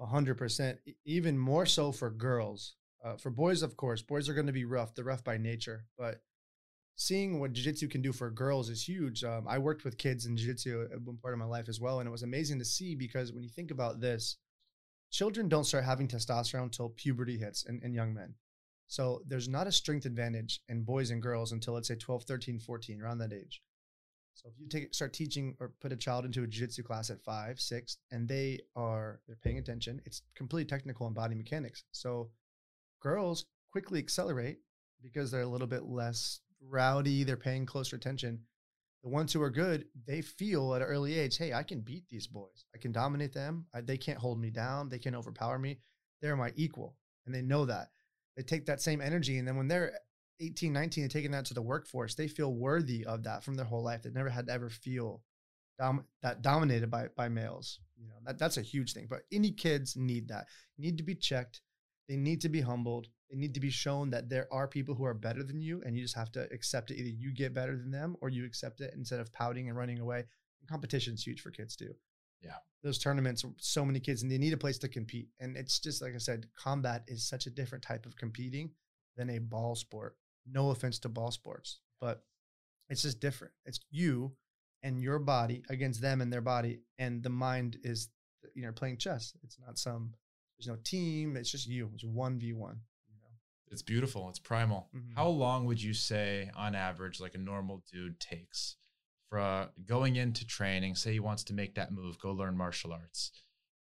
[0.00, 0.78] A hundred percent.
[1.04, 2.74] Even more so for girls.
[3.04, 4.94] Uh, for boys, of course, boys are going to be rough.
[4.94, 6.20] They're rough by nature, but
[6.96, 9.24] seeing what jiu-jitsu can do for girls is huge.
[9.24, 12.00] Um, I worked with kids in jiu-jitsu at one part of my life as well,
[12.00, 14.38] and it was amazing to see because when you think about this,
[15.14, 18.34] children don't start having testosterone until puberty hits in, in young men.
[18.88, 22.58] So there's not a strength advantage in boys and girls until let's say 12, 13,
[22.58, 23.62] 14, around that age.
[24.34, 27.22] So if you take start teaching or put a child into a jiu-jitsu class at
[27.22, 31.84] five, six, and they are they're paying attention, it's completely technical and body mechanics.
[31.92, 32.30] So
[33.00, 34.58] girls quickly accelerate
[35.00, 38.40] because they're a little bit less rowdy, they're paying closer attention
[39.04, 42.08] the ones who are good, they feel at an early age, hey, I can beat
[42.08, 42.64] these boys.
[42.74, 43.66] I can dominate them.
[43.74, 44.88] I, they can't hold me down.
[44.88, 45.78] They can't overpower me.
[46.22, 46.96] They're my equal.
[47.26, 47.88] And they know that.
[48.34, 49.36] They take that same energy.
[49.36, 49.92] And then when they're
[50.40, 53.66] 18, 19 and taking that to the workforce, they feel worthy of that from their
[53.66, 54.02] whole life.
[54.02, 55.22] They never had to ever feel
[55.78, 57.80] dom- that dominated by, by males.
[58.00, 59.06] You know, that, that's a huge thing.
[59.08, 60.46] But any kids need that.
[60.78, 61.60] need to be checked.
[62.08, 63.08] They need to be humbled.
[63.30, 65.96] They need to be shown that there are people who are better than you, and
[65.96, 66.98] you just have to accept it.
[66.98, 70.00] Either you get better than them, or you accept it instead of pouting and running
[70.00, 70.24] away.
[70.68, 71.94] Competition is huge for kids too.
[72.42, 75.28] Yeah, those tournaments, so many kids, and they need a place to compete.
[75.40, 78.70] And it's just like I said, combat is such a different type of competing
[79.16, 80.16] than a ball sport.
[80.46, 82.24] No offense to ball sports, but
[82.90, 83.54] it's just different.
[83.64, 84.32] It's you
[84.82, 88.10] and your body against them and their body, and the mind is
[88.54, 89.32] you know playing chess.
[89.42, 90.12] It's not some
[90.58, 91.36] there's no team.
[91.36, 91.90] It's just you.
[91.94, 92.80] It's one v one.
[93.70, 94.28] It's beautiful.
[94.28, 94.88] It's primal.
[94.94, 95.16] Mm-hmm.
[95.16, 98.76] How long would you say, on average, like a normal dude takes
[99.30, 100.94] for going into training?
[100.94, 103.32] Say he wants to make that move, go learn martial arts,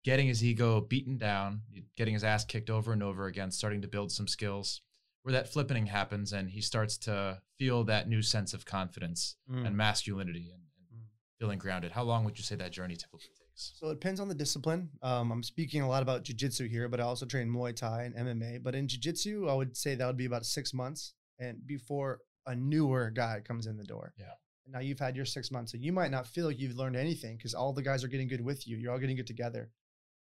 [0.04, 1.62] getting his ego beaten down,
[1.98, 4.82] getting his ass kicked over and over again, starting to build some skills.
[5.24, 9.66] Where that flippening happens, and he starts to feel that new sense of confidence mm.
[9.66, 11.06] and masculinity and, and mm.
[11.40, 11.92] feeling grounded.
[11.92, 14.90] How long would you say that journey typically so it depends on the discipline.
[15.02, 18.16] Um, I'm speaking a lot about jujitsu here, but I also train Muay Thai and
[18.16, 18.64] MMA.
[18.64, 22.56] But in jujitsu, I would say that would be about six months, and before a
[22.56, 24.14] newer guy comes in the door.
[24.18, 24.34] Yeah.
[24.68, 27.36] Now you've had your six months, so you might not feel like you've learned anything
[27.36, 28.78] because all the guys are getting good with you.
[28.78, 29.70] You're all getting good together,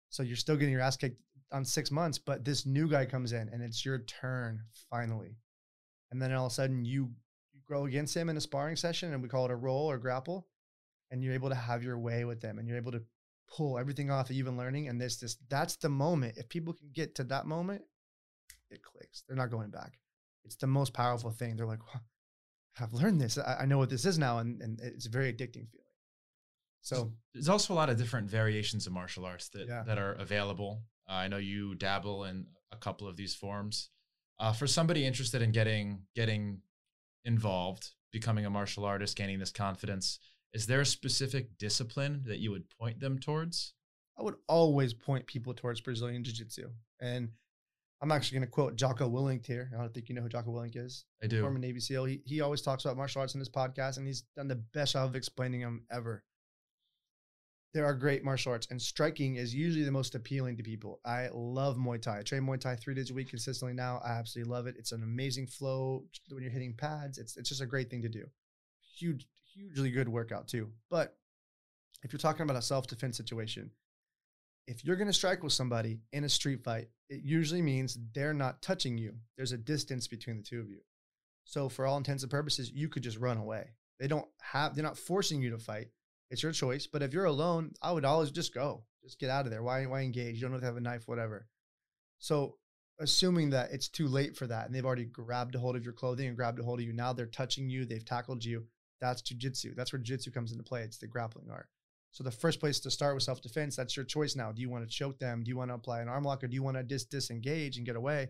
[0.09, 1.21] so you're still getting your ass kicked
[1.53, 2.19] on six months.
[2.19, 5.37] But this new guy comes in, and it's your turn finally,
[6.11, 7.11] and then all of a sudden you
[7.53, 9.99] you grow against him in a sparring session, and we call it a roll or
[9.99, 10.49] grapple
[11.13, 13.03] and you're able to have your way with them and you're able to
[13.49, 16.73] pull everything off that you've been learning and this this that's the moment if people
[16.73, 17.83] can get to that moment
[18.71, 19.93] it clicks they're not going back.
[20.45, 21.79] It's the most powerful thing they're like
[22.81, 25.33] i've learned this I, I, know what this is now and, and it's a very
[25.33, 25.87] addicting feeling.
[26.81, 29.85] So there's also a lot of different variations of martial arts that, yeah.
[29.87, 30.83] that are available.
[31.09, 33.91] Uh, i know you dabble in a couple of these forms.
[34.41, 36.63] Uh, for somebody interested in getting getting
[37.25, 40.19] involved becoming a martial artist gaining this confidence
[40.53, 43.75] is there a specific discipline that you would point them towards?
[44.19, 46.69] I would always point people towards Brazilian Jiu Jitsu.
[47.01, 47.31] And
[48.03, 49.71] I'm actually going to quote Jocko Willink here.
[49.73, 51.05] I don't think you know who Jocko Willink is.
[51.23, 51.41] I do.
[51.41, 52.05] Former Navy SEAL.
[52.05, 54.95] He, he always talks about martial arts in his podcast, and he's done the best
[54.95, 56.25] job of explaining them ever.
[57.73, 61.01] There are great martial arts, and striking is usually the most appealing to people.
[61.07, 62.19] I love Muay Thai.
[62.19, 64.03] I train Muay Thai three days a week consistently now.
[64.05, 64.75] I absolutely love it.
[64.79, 67.17] It's an amazing flow when you're hitting pads.
[67.17, 68.27] It's, it's just a great thing to do.
[68.99, 70.71] Huge, hugely good workout too.
[70.91, 71.17] But
[72.03, 73.71] if you're talking about a self defense situation,
[74.67, 78.35] if you're going to strike with somebody in a street fight, it usually means they're
[78.35, 79.15] not touching you.
[79.37, 80.81] There's a distance between the two of you.
[81.45, 83.71] So for all intents and purposes, you could just run away.
[83.99, 85.89] They don't have they're not forcing you to fight.
[86.31, 86.87] It's your choice.
[86.87, 88.85] But if you're alone, I would always just go.
[89.03, 89.63] Just get out of there.
[89.63, 90.37] Why why engage?
[90.37, 91.47] You don't have to have a knife, whatever.
[92.19, 92.57] So
[93.01, 95.93] assuming that it's too late for that and they've already grabbed a hold of your
[95.93, 98.67] clothing and grabbed a hold of you, now they're touching you, they've tackled you.
[99.03, 99.75] That's jujitsu.
[99.75, 100.83] That's where jujitsu comes into play.
[100.83, 101.69] It's the grappling art.
[102.13, 104.53] So the first place to start with self-defense, that's your choice now.
[104.53, 105.43] Do you want to choke them?
[105.43, 107.79] Do you want to apply an arm lock or do you want to dis- disengage
[107.79, 108.29] and get away?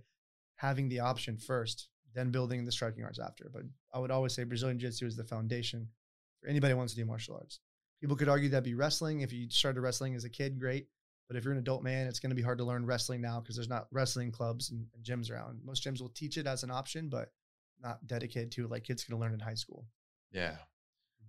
[0.57, 3.51] Having the option first, then building the striking arts after.
[3.53, 5.89] But I would always say Brazilian Jiu-Jitsu is the foundation
[6.41, 7.61] for anybody who wants to do martial arts.
[8.01, 9.21] People could argue that'd be wrestling.
[9.21, 10.87] If you started wrestling as a kid, great.
[11.29, 13.41] But if you're an adult man, it's going to be hard to learn wrestling now
[13.41, 15.61] because there's not wrestling clubs and, and gyms around.
[15.65, 17.31] Most gyms will teach it as an option, but
[17.83, 19.87] not dedicated to it like kids can learn in high school.
[20.33, 20.57] Yeah.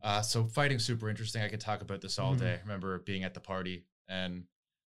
[0.01, 1.41] Uh, so fighting super interesting.
[1.41, 2.41] I could talk about this all mm-hmm.
[2.43, 2.53] day.
[2.53, 4.43] I remember being at the party and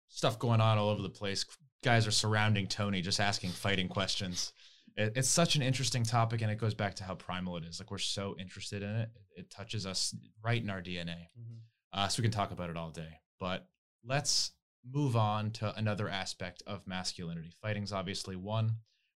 [0.09, 1.45] stuff going on all over the place.
[1.83, 4.53] Guys are surrounding Tony, just asking fighting questions.
[4.95, 7.79] It, it's such an interesting topic, and it goes back to how primal it is.
[7.79, 11.27] Like we're so interested in it, it touches us right in our DNA.
[11.39, 11.57] Mm-hmm.
[11.93, 13.19] Uh, so we can talk about it all day.
[13.39, 13.67] But
[14.03, 14.51] let's
[14.91, 17.51] move on to another aspect of masculinity.
[17.61, 18.71] Fighting's obviously one,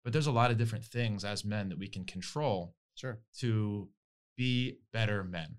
[0.04, 3.20] but there's a lot of different things as men that we can control sure.
[3.38, 3.88] to
[4.38, 5.56] be better men.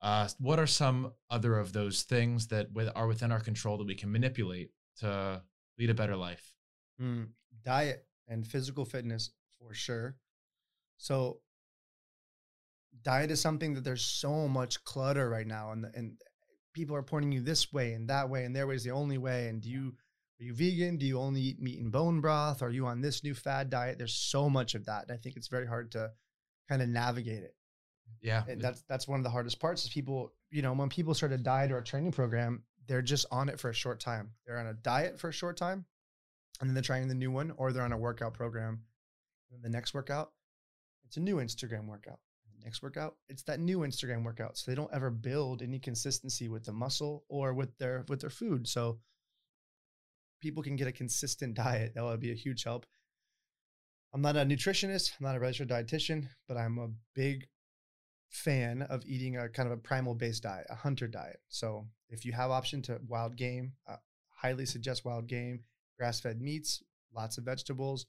[0.00, 3.86] Uh, what are some other of those things that with, are within our control that
[3.86, 5.42] we can manipulate to
[5.78, 6.54] lead a better life?
[7.02, 7.28] Mm,
[7.62, 10.16] diet and physical fitness for sure.
[10.96, 11.40] So,
[13.02, 16.18] diet is something that there's so much clutter right now, and and
[16.72, 19.18] people are pointing you this way and that way, and their way is the only
[19.18, 19.48] way.
[19.48, 19.94] And do you
[20.40, 20.96] are you vegan?
[20.96, 22.62] Do you only eat meat and bone broth?
[22.62, 23.98] Are you on this new fad diet?
[23.98, 26.10] There's so much of that, and I think it's very hard to
[26.68, 27.54] kind of navigate it.
[28.20, 28.44] Yeah.
[28.48, 31.32] And that's that's one of the hardest parts is people, you know, when people start
[31.32, 34.30] a diet or a training program, they're just on it for a short time.
[34.46, 35.86] They're on a diet for a short time
[36.60, 38.82] and then they're trying the new one, or they're on a workout program.
[39.52, 40.32] And the next workout,
[41.04, 42.20] it's a new Instagram workout.
[42.58, 44.58] The next workout, it's that new Instagram workout.
[44.58, 48.30] So they don't ever build any consistency with the muscle or with their with their
[48.30, 48.68] food.
[48.68, 49.00] So
[50.40, 51.94] people can get a consistent diet.
[51.94, 52.86] That would be a huge help.
[54.12, 57.46] I'm not a nutritionist, I'm not a registered dietitian, but I'm a big
[58.30, 61.40] fan of eating a kind of a primal based diet, a hunter diet.
[61.48, 63.96] So if you have option to wild game, uh,
[64.28, 65.64] highly suggest wild game,
[65.98, 66.82] grass fed meats,
[67.14, 68.06] lots of vegetables,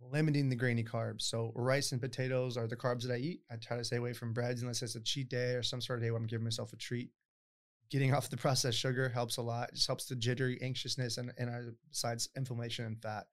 [0.00, 1.22] limiting the grainy carbs.
[1.22, 3.40] So rice and potatoes are the carbs that I eat.
[3.50, 5.98] I try to stay away from breads unless it's a cheat day or some sort
[5.98, 7.10] of day where I'm giving myself a treat.
[7.90, 9.70] Getting off the processed sugar helps a lot.
[9.70, 13.26] It just helps the jittery anxiousness and, and uh, besides inflammation and fat.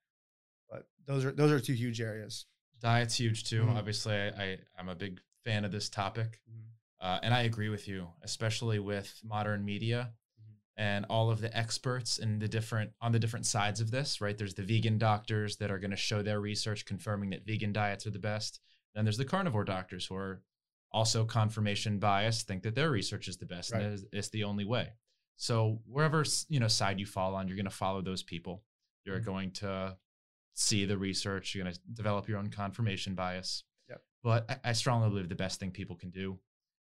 [0.70, 2.46] But those are those are two huge areas.
[2.82, 3.62] Diet's huge too.
[3.62, 3.78] Mm-hmm.
[3.78, 6.42] Obviously, I, I I'm a big fan of this topic.
[6.50, 7.08] Mm-hmm.
[7.08, 10.84] Uh, and I agree with you, especially with modern media mm-hmm.
[10.84, 14.38] and all of the experts and the different on the different sides of this, right?
[14.38, 18.08] There's the vegan doctors that are going to show their research confirming that vegan diets
[18.08, 18.60] are the best.
[18.94, 20.42] Then there's the carnivore doctors who are
[20.92, 23.82] also confirmation bias, think that their research is the best right.
[23.82, 24.94] and it's, it's the only way.
[25.36, 28.64] So wherever you know side you fall on, you're going to follow those people.
[29.04, 29.26] You're mm-hmm.
[29.26, 29.98] going to
[30.54, 31.54] see the research.
[31.54, 33.64] You're going to develop your own confirmation bias.
[34.26, 36.40] But I, I strongly believe the best thing people can do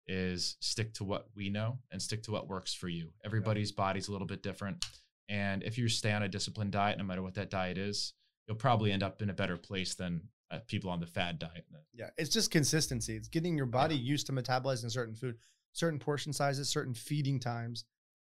[0.07, 3.11] is stick to what we know and stick to what works for you.
[3.23, 4.83] Everybody's body's a little bit different.
[5.29, 8.13] And if you stay on a disciplined diet, no matter what that diet is,
[8.47, 11.65] you'll probably end up in a better place than uh, people on the fad diet.
[11.93, 13.15] Yeah, it's just consistency.
[13.15, 14.11] It's getting your body yeah.
[14.11, 15.35] used to metabolizing certain food,
[15.73, 17.85] certain portion sizes, certain feeding times.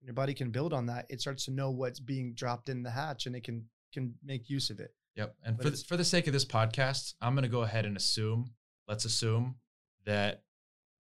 [0.02, 1.06] Your body can build on that.
[1.10, 4.50] It starts to know what's being dropped in the hatch, and it can can make
[4.50, 4.94] use of it.
[5.18, 5.36] Yep.
[5.44, 7.86] And but for the, for the sake of this podcast, I'm going to go ahead
[7.86, 8.52] and assume
[8.88, 9.56] let's assume
[10.06, 10.44] that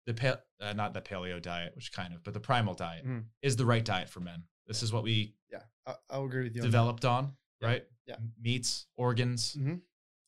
[0.05, 3.25] the pa- uh, not the paleo diet, which kind of, but the primal diet Mhm.
[3.41, 4.43] is the right diet for men.
[4.67, 6.61] This is what we Yeah, I, I'll agree with you.
[6.61, 7.87] developed on, Yeah, right?
[8.05, 8.17] yeah.
[8.39, 9.81] Meats, organs, Mhm.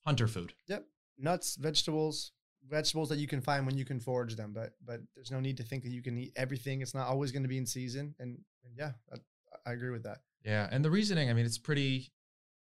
[0.05, 0.53] hunter food.
[0.67, 2.31] Yep, nuts, vegetables,
[2.63, 4.51] vegetables that you can find when you can forage them.
[4.53, 6.81] But but there's no need to think that you can eat everything.
[6.81, 8.15] It's not always going to be in season.
[8.19, 9.17] And, and yeah, I,
[9.65, 10.23] I agree with that.
[10.43, 12.11] Yeah, and the reasoning, I mean, it's pretty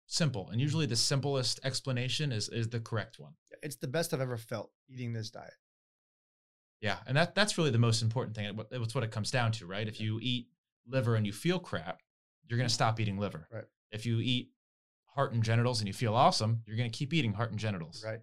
[0.06, 3.34] simple, and usually the simplest explanation is is the correct one.
[3.62, 5.54] It's the best I've ever felt eating this diet.
[6.80, 8.58] Yeah, and that that's really the most important thing.
[8.70, 9.86] It's what it comes down to, right?
[9.88, 10.48] If you eat
[10.86, 12.02] liver and you feel crap,
[12.46, 13.48] you're going to stop eating liver.
[13.52, 13.64] Right.
[13.90, 14.50] If you eat
[15.06, 18.04] heart and genitals and you feel awesome, you're going to keep eating heart and genitals.
[18.06, 18.20] Right.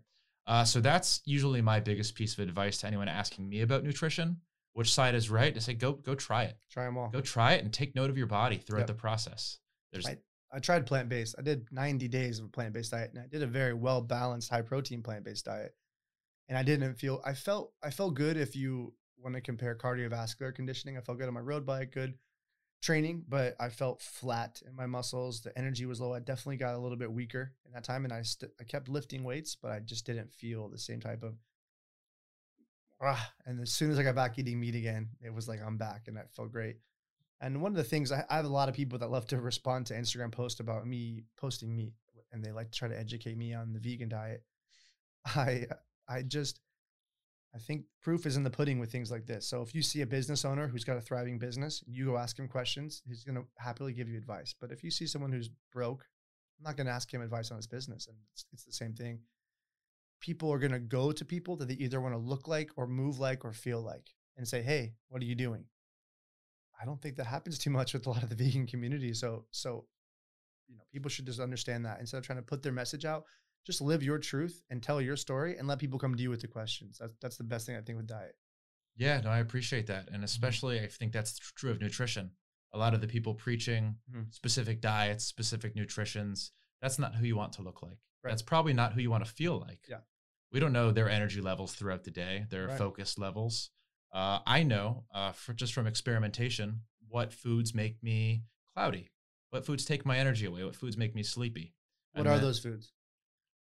[0.47, 4.37] Uh, so that's usually my biggest piece of advice to anyone asking me about nutrition.
[4.73, 5.53] Which side is right?
[5.53, 6.57] To say go go try it.
[6.69, 7.09] Try them all.
[7.09, 8.87] Go try it and take note of your body throughout Yep.
[8.87, 9.59] the process.
[9.91, 10.19] There's Right.
[10.55, 11.35] I tried plant based.
[11.37, 14.01] I did 90 days of a plant based diet, and I did a very well
[14.01, 15.75] balanced, high protein plant based diet.
[16.47, 17.21] And I didn't feel.
[17.25, 17.73] I felt.
[17.83, 20.97] I felt good if you want to compare cardiovascular conditioning.
[20.97, 22.13] I felt good on my road bike, good
[22.81, 25.41] training, but I felt flat in my muscles.
[25.41, 26.13] The energy was low.
[26.13, 28.87] I definitely got a little bit weaker in that time, and I st- I kept
[28.87, 31.35] lifting weights, but I just didn't feel the same type of.
[33.01, 35.75] Ah, and as soon as I got back eating meat again, it was like I'm
[35.77, 36.77] back, and that felt great.
[37.41, 39.39] And one of the things I, I have a lot of people that love to
[39.39, 41.93] respond to Instagram posts about me posting meat,
[42.31, 44.43] and they like to try to educate me on the vegan diet.
[45.25, 45.65] I
[46.07, 46.59] I just
[47.55, 49.47] I think proof is in the pudding with things like this.
[49.47, 52.37] So if you see a business owner who's got a thriving business, you go ask
[52.37, 54.53] him questions, he's going to happily give you advice.
[54.59, 56.05] But if you see someone who's broke,
[56.59, 58.07] I'm not going to ask him advice on his business.
[58.07, 59.19] And it's, it's the same thing.
[60.19, 62.87] People are going to go to people that they either want to look like or
[62.87, 65.65] move like or feel like and say, "Hey, what are you doing?"
[66.81, 69.13] I don't think that happens too much with a lot of the vegan community.
[69.13, 69.85] So so
[70.67, 73.25] you know, people should just understand that instead of trying to put their message out,
[73.65, 76.41] just live your truth and tell your story and let people come to you with
[76.41, 76.97] the questions.
[76.99, 78.35] That's that's the best thing I think with diet.
[78.95, 80.09] Yeah, no, I appreciate that.
[80.11, 82.31] And especially I think that's true of nutrition.
[82.73, 84.33] A lot of the people preaching Mhm.
[84.33, 87.99] specific diets, specific nutritions, that's not who you want to look like.
[88.23, 88.31] Right.
[88.31, 89.85] That's probably not who you want to feel like.
[89.87, 89.99] Yeah.
[90.51, 92.77] We don't know their energy levels throughout the day, their Right.
[92.77, 93.71] focus levels.
[94.11, 98.43] Uh, I know uh, for, just from experimentation what foods make me
[98.75, 99.09] cloudy,
[99.49, 101.73] what foods take my energy away, what foods make me sleepy.
[102.13, 102.91] What And are then- those foods?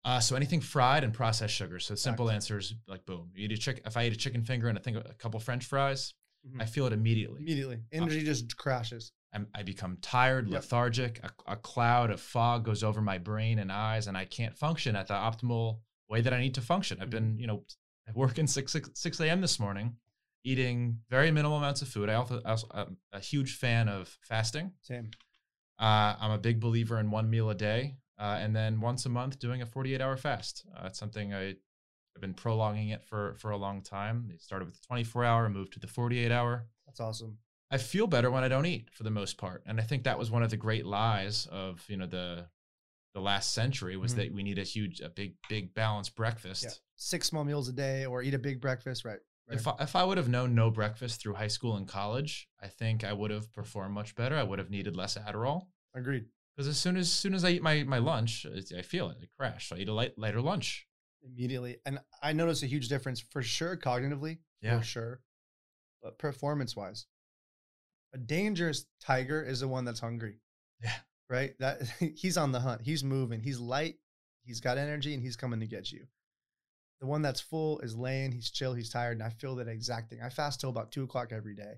[0.03, 1.77] Uh, so anything fried and processed sugar.
[1.79, 2.33] So simple Facts.
[2.35, 3.29] answers like boom.
[3.35, 3.81] You eat a chick.
[3.85, 6.13] If I eat a chicken finger and I think a couple French fries,
[6.47, 6.59] Mhm.
[6.59, 7.41] I feel it immediately.
[7.43, 9.11] Immediately, energy just crashes.
[9.31, 10.53] I'm, I become tired, Yep.
[10.55, 11.19] lethargic.
[11.23, 14.95] A, a cloud of fog goes over my brain and eyes, and I can't function
[14.95, 16.99] at the optimal way that I need to function.
[16.99, 17.63] I've been, you know,
[18.15, 19.39] working six six, 6 a.m.
[19.39, 19.97] this morning,
[20.43, 22.09] eating very minimal amounts of food.
[22.09, 24.71] I also, also I'm a huge fan of fasting.
[24.81, 25.11] Same.
[25.79, 29.09] Uh, I'm a big believer in one meal a day, uh, and then once a
[29.09, 30.63] month doing a 48 hour fast.
[30.75, 34.29] Uh, it's something I, I've been prolonging it for for a long time.
[34.33, 36.67] It started with the 24 hour, moved to the 48 hour.
[36.85, 37.37] That's awesome.
[37.71, 40.19] I feel better when I don't eat for the most part, and I think that
[40.19, 42.47] was one of the great lies of you know the
[43.13, 44.17] the last century was Mhm.
[44.17, 46.63] that we need a huge, a big, big balanced breakfast.
[46.63, 46.69] Yeah.
[46.95, 49.03] Six small meals a day or eat a big breakfast.
[49.03, 49.19] Right.
[49.51, 49.59] Right.
[49.59, 52.67] If I, if I would have known no breakfast through high school and college, I
[52.67, 54.35] think I would have performed much better.
[54.35, 55.67] I would have needed less Adderall.
[55.95, 56.25] Agreed.
[56.55, 58.45] Because as soon as soon as I eat my my lunch,
[58.77, 59.17] I feel it.
[59.21, 59.69] I crash.
[59.69, 60.87] So I eat a light, lighter lunch.
[61.23, 61.77] Immediately.
[61.85, 64.39] And I notice a huge difference for sure cognitively.
[64.61, 64.79] Yeah.
[64.79, 65.21] For sure.
[66.01, 67.05] But performance wise,
[68.13, 70.39] a dangerous tiger is the one that's hungry.
[70.83, 70.93] Yeah.
[71.29, 71.53] Right?
[71.59, 71.81] That
[72.15, 72.81] he's on the hunt.
[72.81, 73.39] He's moving.
[73.41, 73.95] He's light.
[74.43, 76.07] He's got energy and he's coming to get you.
[77.01, 79.17] The one that's full is laying, he's chill, he's tired.
[79.17, 80.19] And I feel that exact thing.
[80.23, 81.73] I fast till about two o'clock every day.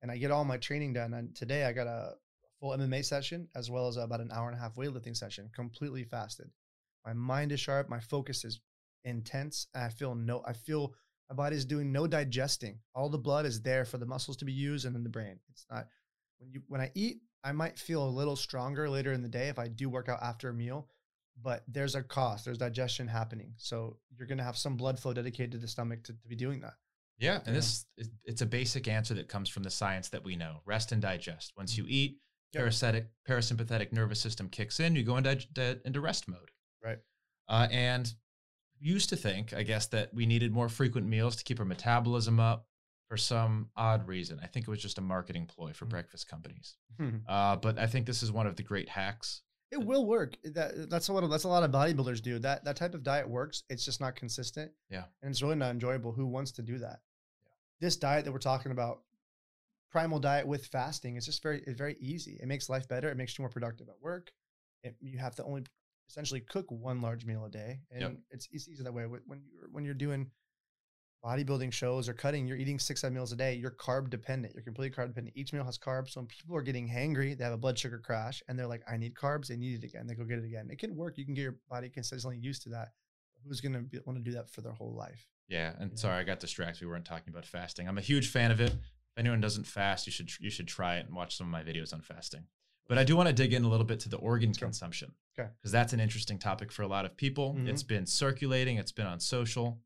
[0.00, 1.14] And I get all my training done.
[1.14, 2.14] And today I got a
[2.60, 6.04] full MMA session as well as about an hour and a half weightlifting session, completely
[6.04, 6.48] fasted.
[7.04, 8.60] My mind is sharp, my focus is
[9.04, 10.94] intense, and I feel no, I feel
[11.28, 12.78] my body is doing no digesting.
[12.94, 15.40] All the blood is there for the muscles to be used and in the brain.
[15.50, 15.88] It's not
[16.38, 19.48] when you when I eat, I might feel a little stronger later in the day
[19.48, 20.88] if I do work out after a meal,
[21.40, 23.54] but there's a cost, there's digestion happening.
[23.56, 26.60] So you're gonna have some blood flow dedicated to the stomach to, to be doing
[26.60, 26.74] that.
[27.18, 27.52] Yeah, and Yeah.
[27.54, 30.92] this is- it's a basic answer that comes from the science that we know: rest
[30.92, 31.52] and digest.
[31.56, 32.18] Once you eat,
[32.52, 32.60] Yep.
[32.60, 34.94] parasitic parasympathetic nervous system kicks in.
[34.94, 36.50] You go into into rest mode.
[36.82, 36.98] Right.
[37.48, 38.12] Uh, and
[38.78, 42.40] used to think, I guess, that we needed more frequent meals to keep our metabolism
[42.40, 42.68] up
[43.08, 44.40] for some odd reason.
[44.40, 45.90] I think it was just a marketing ploy for Mhm.
[45.90, 46.76] breakfast companies.
[47.26, 49.42] Uh, but I think this is one of the great hacks.
[49.72, 50.36] It will work.
[50.44, 52.38] That that's a lot of that's a lot of bodybuilders do.
[52.38, 53.64] That that type of diet works.
[53.70, 54.70] It's just not consistent.
[54.90, 55.04] Yeah.
[55.22, 56.12] And it's really not enjoyable.
[56.12, 57.00] Who wants to do that?
[57.80, 59.00] This diet that we're talking about,
[59.90, 62.38] primal diet with fasting, is just very it's very easy.
[62.40, 63.08] It makes life better.
[63.10, 64.30] It makes you more productive at work.
[64.84, 65.62] It, you have to only
[66.08, 68.16] essentially cook one large meal a day, and Yep.
[68.30, 69.06] it's it's easy that way.
[69.06, 70.30] When you're when you're doing
[71.24, 73.54] bodybuilding shows or cutting, you're eating six, seven meals a day.
[73.54, 74.54] You're carb dependent.
[74.54, 75.36] You're completely carb dependent.
[75.36, 76.10] Each meal has carbs.
[76.10, 78.82] So when people are getting hangry, they have a blood sugar crash and they're like,
[78.90, 79.46] I need carbs.
[79.46, 80.06] They need it again.
[80.06, 80.68] They go get it again.
[80.70, 81.18] It can work.
[81.18, 82.88] You can get your body consistently used to that.
[83.46, 85.26] Who's going to want to do that for their whole life?
[85.48, 86.80] Yeah, and sorry, I got distracted.
[86.84, 87.88] We weren't talking about fasting.
[87.88, 88.70] I'm a huge fan of it.
[88.70, 91.62] If anyone doesn't fast, you should you should try it and watch some of my
[91.62, 92.44] videos on fasting.
[92.88, 94.60] But I do want to dig in a little bit to the organ go.
[94.60, 95.12] consumption.
[95.36, 97.54] Because that's an interesting topic for a lot of people.
[97.54, 97.68] Mhm.
[97.68, 99.80] It's been circulating, it's been on social.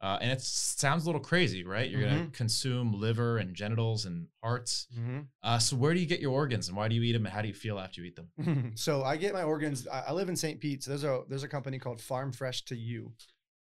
[0.00, 1.90] Uh, and it sounds a little crazy, right?
[1.90, 4.86] You're going to consume liver and genitals and hearts.
[4.96, 5.20] Mm-hmm.
[5.42, 7.34] Uh, so, where do you get your organs and why do you eat them and
[7.34, 8.72] how do you feel after you eat them?
[8.76, 9.88] so I get my organs.
[9.88, 10.60] I, I live in St.
[10.60, 10.84] Pete.
[10.84, 13.12] So there's a there's a company called Farm Fresh to You,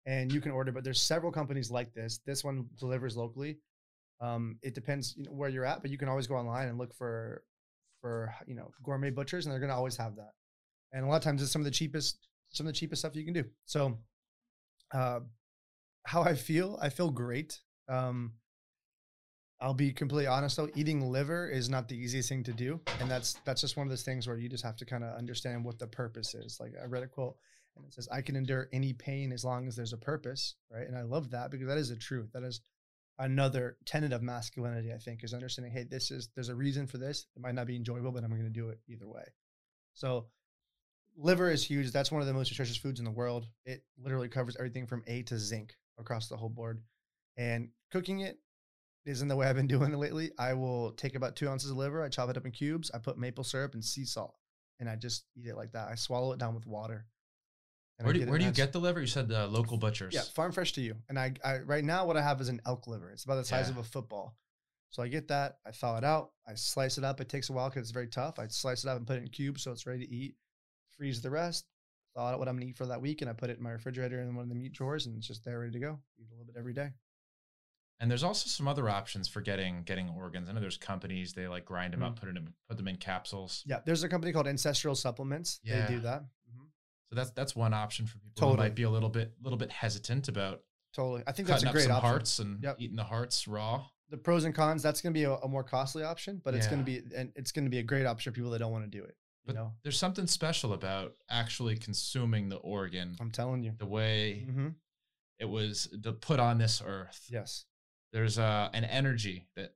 [0.06, 0.72] and you can order.
[0.72, 2.18] But there's several companies like this.
[2.26, 3.58] This one delivers locally.
[4.20, 6.78] Um, it depends you know, where you're at, but you can always go online and
[6.78, 7.44] look for
[8.00, 10.32] for you know gourmet butchers, and they're gonna always have that.
[10.92, 13.14] And a lot of times it's some of the cheapest some of the cheapest stuff
[13.14, 13.44] you can do.
[13.66, 13.98] So,
[14.92, 15.20] uh,
[16.08, 17.60] how I feel, I feel great.
[17.86, 18.32] Um,
[19.60, 22.80] I'll be completely honest though, eating liver is not the easiest thing to do.
[23.00, 25.14] And that's that's just one of those things where you just have to kind of
[25.18, 26.58] understand what the purpose is.
[26.60, 27.36] Like I read a quote
[27.76, 30.54] and it says, I can endure any pain as long as there's a purpose.
[30.72, 30.86] Right.
[30.86, 32.30] And I love that because that is the truth.
[32.32, 32.62] That is
[33.18, 36.96] another tenet of masculinity, I think, is understanding, hey, this is there's a reason for
[36.96, 37.26] this.
[37.36, 39.24] It might not be enjoyable, but I'm gonna do it either way.
[39.92, 40.28] So
[41.18, 41.90] liver is huge.
[41.90, 43.46] That's one of the most nutritious foods in the world.
[43.66, 46.80] It literally covers everything from A to zinc across the whole board.
[47.36, 48.38] And cooking it
[49.04, 50.30] isn't the way I've been doing it lately.
[50.38, 52.98] I will take about two ounces of liver, I chop it up in cubes, I
[52.98, 54.34] put maple syrup and sea salt,
[54.80, 55.88] and I just eat it like that.
[55.88, 57.06] I swallow it down with water.
[58.00, 59.00] Where do, where do you get the liver?
[59.00, 60.14] You said uh, local butchers.
[60.14, 60.94] Yeah, farm fresh to you.
[61.08, 63.10] And I, I right now what I have is an elk liver.
[63.10, 63.72] It's about the size Yeah.
[63.72, 64.36] of a football.
[64.90, 67.20] So I get that, I thaw it out, I slice it up.
[67.20, 68.38] It takes a while because it's very tough.
[68.38, 70.36] I slice it up and put it in cubes so it's ready to eat.
[70.96, 71.66] Freeze the rest.
[72.18, 73.70] Thaw out what I'm gonna eat for that week, and I put it in my
[73.70, 76.00] refrigerator in one of the meat drawers, and it's just there ready to go.
[76.18, 76.90] Eat a little bit every day.
[78.00, 80.48] And there's also some other options for getting getting organs.
[80.48, 82.96] I know there's companies they like grind them up, put it in, put them in
[82.96, 83.62] capsules.
[83.66, 85.60] Yeah, there's a company called Ancestral Supplements.
[85.64, 85.98] They do Yeah.
[86.00, 86.22] that.
[86.52, 86.66] Mhm.
[87.10, 89.58] So that's that's one option for people who might be a little bit a little
[89.58, 91.22] bit hesitant about Totally.
[91.26, 92.10] I think that's a great option.
[92.10, 92.76] hearts and Yep.
[92.80, 93.86] eating the hearts raw.
[94.10, 96.66] The pros and cons, that's going to be a, a more costly option, but it's
[96.66, 98.72] going to be and it's going to be a great option for people that don't
[98.72, 99.16] want to do it.
[99.54, 103.72] But there's something special about actually consuming the organ I'm telling you.
[103.78, 104.68] the way hmm
[105.40, 107.26] it was the put on this earth.
[107.30, 107.64] Yes.
[108.12, 109.74] There's uh, an energy that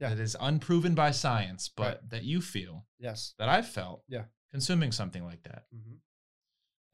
[0.00, 0.08] Yeah.
[0.10, 2.10] that is unproven by science, but Right.
[2.10, 3.34] that you feel Yes.
[3.38, 4.24] that I've felt Yeah.
[4.50, 5.66] consuming something like that.
[5.70, 5.96] hmm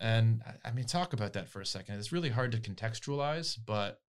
[0.00, 1.98] And I- I mean, talk about that for a second.
[1.98, 4.02] It's really hard to contextualize, but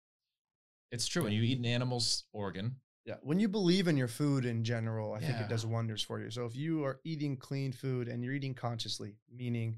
[0.91, 1.23] it's true.
[1.23, 3.15] When you eat an animal's organ, Yeah.
[3.23, 6.29] When you believe in your food in general, I think it does wonders for you.
[6.29, 9.77] So if you are eating clean food and you're eating consciously, meaning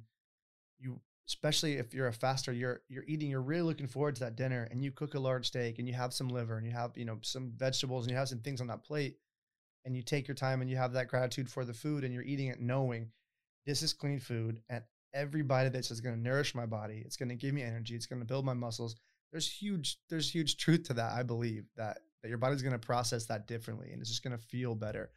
[0.78, 4.36] you especially if you're a faster, you're you're eating, you're really looking forward to that
[4.36, 6.92] dinner and you cook a large steak and you have some liver and you have,
[6.98, 9.16] you know, some vegetables and you have some things on that plate
[9.86, 12.24] and you take your time and you have that gratitude for the food and you're
[12.24, 13.10] eating it knowing
[13.66, 17.02] this is clean food and every bite of this is going to nourish my body.
[17.06, 17.96] It's going to give me energy.
[17.96, 18.98] It's going to build my muscles.
[19.32, 21.14] There's huge there's huge truth to that.
[21.14, 24.38] I believe that that your body's going to process that differently and it's just going
[24.38, 25.10] to feel better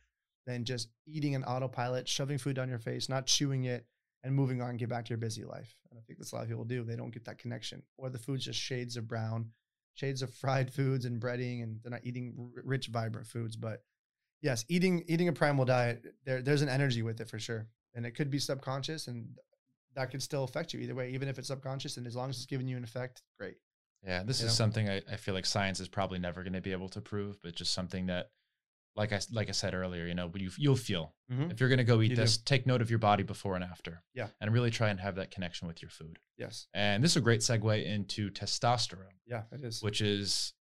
[0.47, 3.87] than just eating an autopilot, shoving food down your face, not chewing it
[4.23, 5.77] and moving on, get back to your busy life.
[5.91, 6.83] And I think that's a lot of people do.
[6.83, 9.51] They don't get that connection or the food's just shades of brown,
[9.95, 13.57] shades of fried foods and breading and they're not eating rich, vibrant foods.
[13.57, 13.83] But
[14.43, 17.67] yes, eating, eating a primal diet, there, there's an energy with it for sure.
[17.95, 19.29] And it could be subconscious and
[19.95, 22.37] that could still affect you either way, even if it's subconscious and as long as
[22.37, 23.57] it's giving you an effect, great.
[24.07, 24.51] Yeah, this is know?
[24.53, 27.41] something I, I feel like science is probably never going to be able to prove,
[27.43, 28.31] but just something that,
[28.97, 31.85] like I like I said earlier, you know, you you'll feel if you're going to
[31.85, 32.23] go eat You do.
[32.23, 34.03] this, take note of your body before and after.
[34.15, 34.29] Yeah.
[34.41, 36.19] and really try and have that connection with your food.
[36.39, 36.69] Yes.
[36.75, 39.17] And this is a great segue into testosterone.
[39.27, 39.83] Yeah, it is.
[39.83, 40.53] which is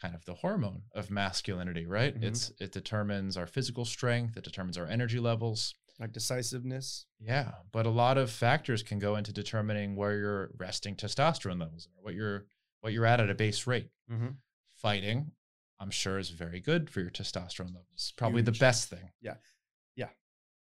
[0.00, 2.18] kind of the hormone of masculinity, right?
[2.18, 2.22] Mhm.
[2.24, 5.74] It's it determines our physical strength, it determines our energy levels.
[6.00, 7.06] like decisiveness.
[7.18, 11.88] Yeah, but a lot of factors can go into determining where your resting testosterone levels
[11.88, 12.46] are, what you're
[12.80, 13.90] what you're at at a base rate.
[14.10, 14.28] Mm-hmm.
[14.76, 15.32] Fighting,
[15.80, 18.12] I'm sure, is very good for your testosterone levels.
[18.16, 19.10] Probably the best thing.
[19.20, 19.34] Yeah.
[19.96, 20.08] Yeah.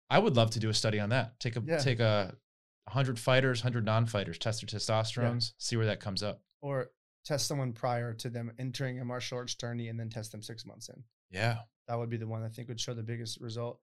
[0.08, 1.38] I would love to do a study on that.
[1.40, 1.78] Take a Yeah.
[1.78, 2.34] take a
[2.88, 6.40] hundred fighters, hundred non-fighters, test their testosterones, see where that comes up.
[6.62, 6.90] Or
[7.26, 10.64] test someone prior to them entering a martial arts tourney and then test them six
[10.64, 11.04] months in.
[11.30, 11.58] Yeah.
[11.86, 13.80] That would be the one I think would show the biggest result.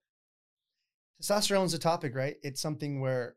[1.22, 2.38] Testosterone is a topic, right?
[2.44, 3.36] It's something where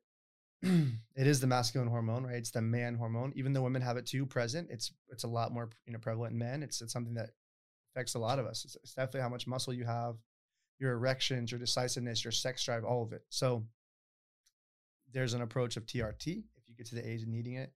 [0.62, 2.36] it is the masculine hormone, right?
[2.36, 3.32] It's the man hormone.
[3.36, 6.32] Even though women have it too present, it's it's a lot more you know prevalent
[6.32, 6.62] in men.
[6.62, 7.30] It's it's something that
[7.94, 8.64] affects a lot of us.
[8.64, 10.16] It's, it's definitely how much muscle you have,
[10.78, 13.22] your erections, your decisiveness, your sex drive, all of it.
[13.28, 13.64] So
[15.12, 17.72] there's an approach of TRT if you get to the age of needing it.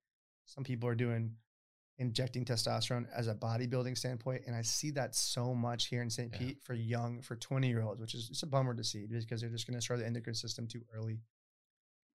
[0.46, 1.36] Some people are doing
[1.98, 4.42] injecting testosterone as a bodybuilding standpoint.
[4.46, 6.30] And I see that so much here in St.
[6.32, 6.38] Yeah.
[6.38, 9.40] Pete for young, for 20 year olds, which is it's a bummer to see because
[9.40, 11.20] they're just going to start the endocrine system too early.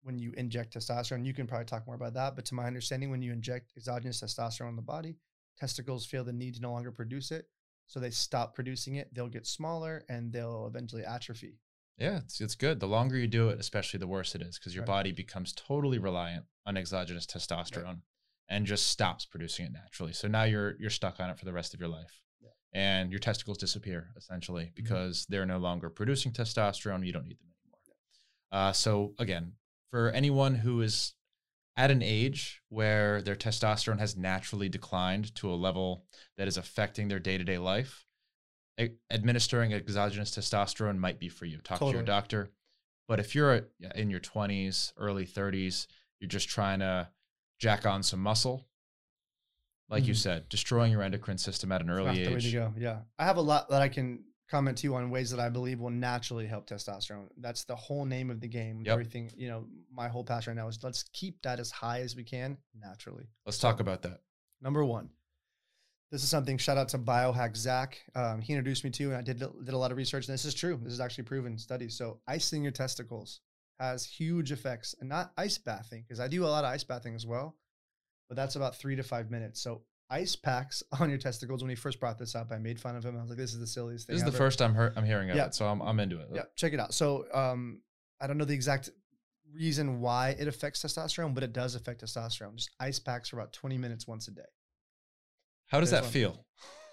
[0.07, 2.33] When you inject testosterone, you can probably talk more about that.
[2.37, 5.17] But to my understanding, when you inject exogenous testosterone in the body,
[5.59, 7.49] testicles feel the need to no longer produce it.
[7.87, 9.13] So they stop producing it.
[9.13, 11.59] They'll get smaller and they'll eventually atrophy.
[11.97, 12.79] Yeah, it's, it's good.
[12.79, 14.95] The longer you do it, especially the worse it is because your Right.
[14.95, 17.99] body becomes totally reliant on exogenous testosterone
[18.47, 20.13] and just stops producing it naturally.
[20.13, 22.21] So now you're you're stuck on it for the rest of your life.
[22.39, 22.49] Yeah.
[22.71, 27.05] And your testicles disappear essentially because they're no longer producing testosterone.
[27.05, 28.67] You don't need them anymore.
[28.69, 29.53] Uh, so again,
[29.91, 31.13] for anyone who is
[31.75, 36.05] at an age where their testosterone has naturally declined to a level
[36.37, 38.05] that is affecting their day-to-day life,
[38.79, 41.59] a- administering exogenous testosterone might be for you.
[41.59, 42.49] Talk to your doctor.
[43.07, 45.87] But if you're in your 20s, early 30s,
[46.19, 47.09] you're just trying to
[47.59, 48.67] jack on some muscle,
[49.87, 50.17] like you Mhm.
[50.17, 52.53] said, destroying your endocrine system at an early the way to age.
[52.53, 52.73] go.
[52.77, 53.03] Yeah.
[53.17, 55.79] I have a lot that I can comment to you on ways that I believe
[55.79, 57.27] will naturally help testosterone.
[57.37, 58.81] That's the whole name of the game.
[58.85, 58.93] Yep.
[58.93, 62.15] Everything, you know, my whole passion right now is let's keep that as high as
[62.15, 63.27] we can naturally.
[63.45, 64.21] Let's talk about that.
[64.61, 65.09] Number one,
[66.11, 67.99] this is something shout out to biohack Zach.
[68.15, 70.27] Um, he introduced me to, and I did did a lot of research.
[70.27, 70.79] And this is true.
[70.81, 71.97] This is actually proven studies.
[71.97, 73.41] So icing your testicles
[73.79, 77.13] has huge effects, and not ice bathing because I do a lot of ice bathing
[77.13, 77.55] as well,
[78.29, 79.61] but that's about three to five minutes.
[79.61, 81.61] So ice packs on your testicles.
[81.61, 83.17] When he first brought this up, I made fun of him.
[83.17, 84.37] I was like, "This is the silliest thing." This is the ever.
[84.37, 85.45] first time hear- I'm hearing of Yeah.
[85.47, 86.27] it, so I'm, I'm into it.
[86.33, 86.93] Yeah, check it out.
[86.93, 87.81] So um,
[88.21, 88.89] I don't know the exact
[89.53, 92.55] reason why it affects testosterone, but it does affect testosterone.
[92.55, 94.41] Just ice packs for about twenty minutes once a day.
[95.67, 96.11] How does There's that one.
[96.13, 96.45] feel?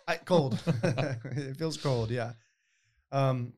[0.06, 0.58] I, cold.
[0.82, 2.10] it feels cold.
[2.10, 2.32] Yeah.
[3.12, 3.52] Um,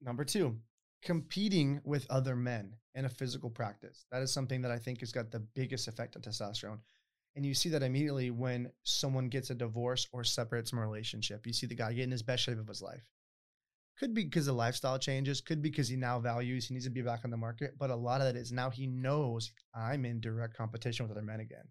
[0.00, 0.56] number two,
[1.02, 4.06] competing with other men in a physical practice.
[4.10, 6.78] That is something that I think has got the biggest effect on testosterone.
[7.36, 11.46] And you see that immediately when someone gets a divorce or separates from a relationship.
[11.46, 13.02] You see the guy getting his best shape of his life.
[13.98, 16.90] Could be because the lifestyle changes, could be because he now values, he needs to
[16.90, 17.78] be back on the market.
[17.78, 21.24] But a lot of that is now he knows I'm in direct competition with other
[21.24, 21.64] men again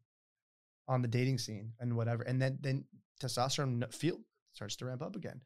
[0.88, 2.24] on the dating scene and whatever.
[2.24, 2.86] And then then
[3.22, 4.20] testosterone feel
[4.53, 5.41] starts to ramp up again.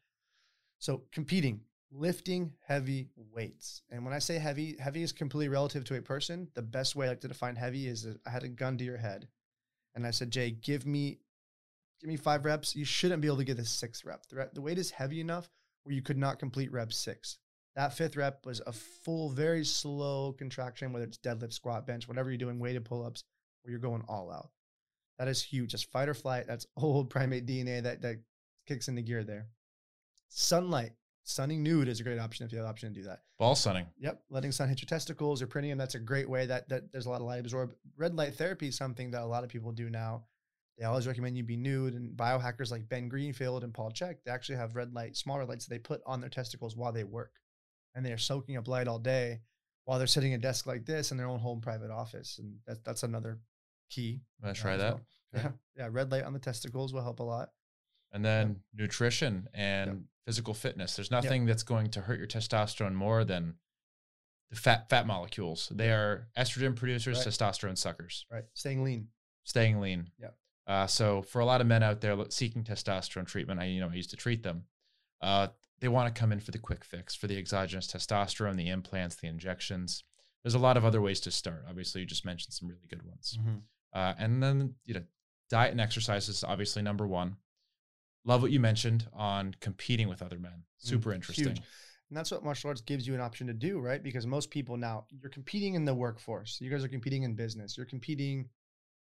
[0.79, 1.61] So competing,
[1.91, 3.81] lifting heavy weights.
[3.91, 6.47] And when I say heavy, heavy is completely relative to a person.
[6.53, 8.97] The best way I like to define heavy is I had a gun to your
[8.97, 9.27] head
[9.97, 11.17] and I said, Jay, give me
[11.99, 12.75] give me five reps.
[12.75, 14.27] You shouldn't be able to get a sixth rep.
[14.27, 15.49] The, the weight is heavy enough
[15.83, 17.39] where you could not complete rep six.
[17.75, 22.29] That fifth rep was a full, very slow contraction, whether it's deadlift, squat, bench, whatever
[22.29, 23.23] you're doing, weighted pull-ups,
[23.61, 24.49] where you're going all out.
[25.17, 25.71] That is huge.
[25.71, 26.45] That's fight or flight.
[26.47, 28.17] That's old primate DNA that that
[28.67, 29.47] kicks into gear there.
[30.29, 30.91] Sunlight,
[31.27, 33.19] sunning nude is a great option if you have the option to do that.
[33.37, 33.85] Ball sunning.
[33.99, 35.77] Yep, letting sun hit your testicles or printing them.
[35.77, 36.45] That's a great way.
[36.45, 37.73] That that there's a lot of light absorb.
[37.97, 40.25] Red light therapy is something that a lot of people do now.
[40.77, 44.31] They always recommend you be nude, and biohackers like Ben Greenfield and Paul Chek, they
[44.31, 47.31] actually have red light, smaller lights that they put on their testicles while they work,
[47.95, 49.39] and they are soaking up light all day
[49.85, 52.57] while they're sitting at a desk like this in their own home private office, and
[52.67, 53.39] that, that's another
[53.89, 54.21] key.
[54.43, 54.93] Uh, try that.
[54.93, 55.03] Okay.
[55.33, 57.49] Yeah, yeah, red light on the testicles will help a lot.
[58.17, 60.95] And then nutrition and physical fitness.
[60.95, 63.53] There's nothing that's going to hurt your testosterone more than
[64.49, 65.71] the fat fat molecules.
[65.71, 67.27] They are estrogen producers, Right.
[67.27, 68.25] testosterone suckers.
[68.31, 69.09] Right, staying lean.
[69.43, 70.09] Staying lean.
[70.19, 70.35] Yep.
[70.65, 73.89] Uh, so for a lot of men out there seeking testosterone treatment, I you know
[73.89, 74.63] I used to treat them.
[75.21, 75.49] Uh,
[75.79, 79.15] they want to come in for the quick fix, for the exogenous testosterone, the implants,
[79.17, 80.03] the injections.
[80.43, 81.65] There's a lot of other ways to start.
[81.69, 83.37] Obviously, you just mentioned some really good ones.
[83.93, 85.03] Uh, and then, you know,
[85.51, 87.37] diet and exercise is obviously number one.
[88.27, 90.63] Love what you mentioned on competing with other men.
[90.77, 91.45] Super interesting.
[91.45, 91.61] Mm, huge.
[92.09, 94.03] And that's what martial arts gives you an option to do, right?
[94.03, 96.59] Because most people now, you're competing in the workforce.
[96.61, 97.77] You guys are competing in business.
[97.77, 98.49] You're competing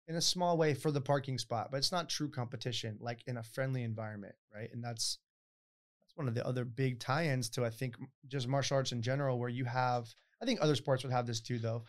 [0.08, 3.38] in a small way for the parking spot, but it's not true competition like in
[3.38, 4.70] a friendly environment, right?
[4.74, 5.20] And that's
[6.02, 7.96] that's one of the other big tie-ins to I think
[8.28, 10.08] just martial arts in general where you have
[10.42, 11.84] I think other sports would have this too though.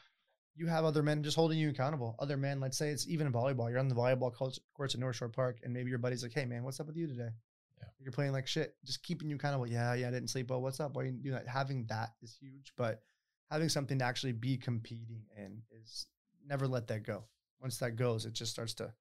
[0.55, 2.17] You have other men just holding you accountable.
[2.19, 3.71] Other men, let's say it's even in volleyball.
[3.71, 6.33] You're on the volleyball courts, courts at North Shore Park, and maybe your buddy's like,
[6.33, 7.31] "Hey, man, what's up with you today?"
[7.79, 7.89] Yeah.
[7.99, 9.73] You're playing like shit, just keeping you kind accountable.
[9.73, 10.61] Yeah, yeah, I didn't sleep well.
[10.61, 10.95] What's up?
[10.95, 11.47] Why you do that?
[11.49, 13.03] Having that is huge, but
[13.51, 16.07] having something to actually be competing in is
[16.45, 17.25] never let that go.
[17.61, 18.93] Once that goes, it just starts to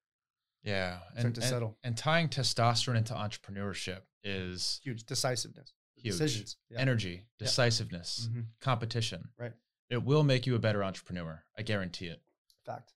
[0.63, 0.99] Yeah.
[1.11, 1.77] start And, to and, settle.
[1.83, 6.13] and tying testosterone into entrepreneurship is Huge decisiveness, huge.
[6.13, 6.79] decisions, yeah.
[6.79, 8.47] Energy, decisiveness, Mhm.
[8.59, 9.29] competition.
[9.37, 9.53] Right.
[9.89, 11.43] It will make you a better entrepreneur.
[11.57, 12.21] I guarantee it.
[12.65, 12.93] Fact.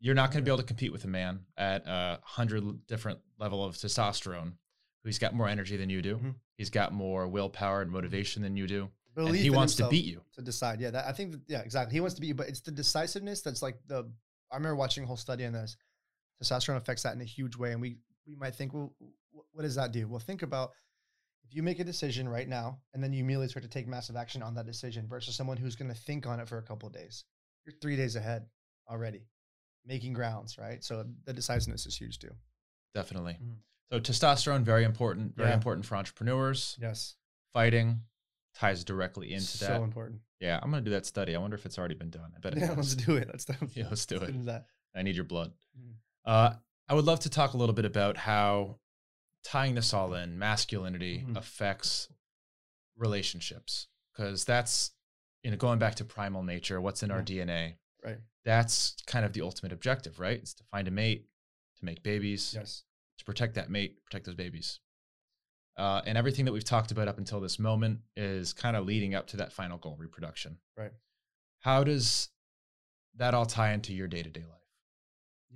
[0.00, 3.18] You're not going to be able to compete with a man at a hundred different
[3.38, 4.52] level of testosterone
[5.02, 6.16] who's got more energy than you do.
[6.16, 6.34] Mhm.
[6.56, 8.90] He's got more willpower and motivation than you do.
[9.16, 10.22] and he wants to beat you.
[10.34, 10.80] to decide.
[10.80, 11.32] Yeah, that, I think.
[11.32, 11.94] That, yeah, exactly.
[11.94, 14.10] He wants to be, but it's the decisiveness that's like the.
[14.50, 15.76] I remember watching a whole study on this.
[16.42, 17.72] Testosterone affects that in a huge way.
[17.72, 17.96] And we,
[18.26, 18.92] we might think, well,
[19.52, 20.06] what does that do?
[20.08, 20.72] Well, think about
[21.44, 24.16] if you make a decision right now and then you immediately start to take massive
[24.16, 26.86] action on that decision versus someone who's going to think on it for a couple
[26.86, 27.24] of days.
[27.66, 28.46] You're three days ahead
[28.90, 29.26] already,
[29.86, 30.82] making grounds, right?
[30.82, 32.30] So the decisiveness is huge too.
[32.94, 33.38] Definitely.
[33.42, 33.56] Mm.
[33.92, 35.54] So testosterone, very important, very yeah.
[35.54, 36.76] important for entrepreneurs.
[36.80, 37.16] Yes.
[37.52, 38.00] Fighting
[38.54, 39.76] ties directly into so that.
[39.76, 40.20] So important.
[40.40, 41.34] Yeah, I'm gonna do that study.
[41.34, 42.32] I wonder if it's already been done.
[42.36, 42.56] I bet.
[42.56, 43.28] Yeah, let's do it.
[43.28, 43.70] Let's do it.
[43.74, 44.44] Yeah, let's do let's it.
[44.44, 44.58] Do
[44.94, 45.52] I need your blood.
[45.78, 45.94] Mm.
[46.24, 46.54] Uh,
[46.88, 48.78] I would love to talk a little bit about how
[49.44, 51.36] tying this all in, masculinity mm.
[51.36, 52.08] affects
[52.96, 54.92] relationships, because that's
[55.42, 56.80] you know going back to primal nature.
[56.80, 57.16] What's in yeah.
[57.16, 57.74] our DNA?
[58.04, 58.18] Right.
[58.44, 60.38] That's kind of the ultimate objective, right?
[60.38, 61.26] It's to find a mate,
[61.78, 62.54] to make babies.
[62.54, 62.84] Yes
[63.18, 64.80] to protect that mate, protect those babies.
[65.76, 69.14] Uh, and everything that we've talked about up until this moment is kind of leading
[69.14, 70.58] up to that final goal, reproduction.
[70.76, 70.92] Right.
[71.60, 72.28] How does
[73.16, 74.60] that all tie into your day to day life?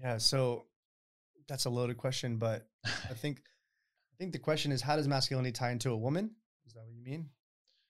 [0.00, 0.64] Yeah, so
[1.48, 3.40] that's a loaded question, but I think
[4.18, 6.32] I think the question is how does masculinity tie into a woman?
[6.66, 7.28] Is that what you mean?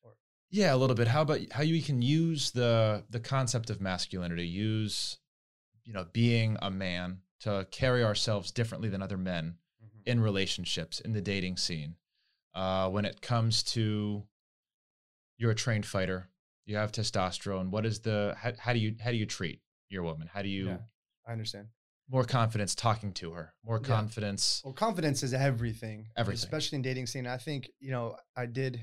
[0.03, 0.13] Or
[0.51, 1.09] yeah, a little bit.
[1.09, 5.19] How about how you can use the the concept of masculinity, use
[5.89, 10.11] you know being a man to carry ourselves differently than other men mm-hmm.
[10.11, 11.97] in relationships in the dating scene
[12.55, 14.23] uh, when it comes to
[15.39, 16.29] you're a trained fighter
[16.67, 20.03] you have testosterone what is the how, how do you how do you treat your
[20.03, 20.77] woman how do you yeah,
[21.27, 21.67] i understand
[22.11, 23.87] more confidence talking to her more yeah.
[23.87, 28.47] confidence well confidence is everything everything especially in dating scene i think you know i
[28.47, 28.83] did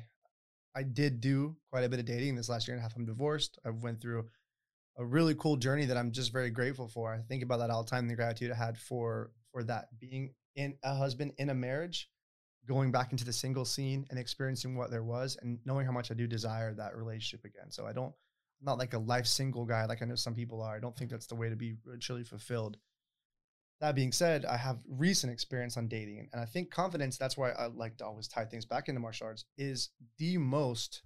[0.76, 3.06] i did do quite a bit of dating this last year and a half i'm
[3.06, 4.26] divorced i went through
[4.98, 7.14] a really cool journey that I'm just very grateful for.
[7.14, 8.08] I think about that all the time.
[8.08, 12.10] The gratitude I had for for that being in a husband in a marriage,
[12.68, 16.12] going back into the single scene and experiencing what there was, and knowing how much
[16.12, 17.72] I do desire that relationship again.
[17.72, 18.14] So I don't,
[18.62, 20.76] I'm not like a life single guy like I know some people are.
[20.76, 22.78] I don't think that's the way to be truly fulfilled.
[23.86, 27.20] That being said, I have recent experience on dating, and I think confidence.
[27.20, 29.46] That's why I like to always tie things back into martial arts.
[29.60, 31.04] Is the most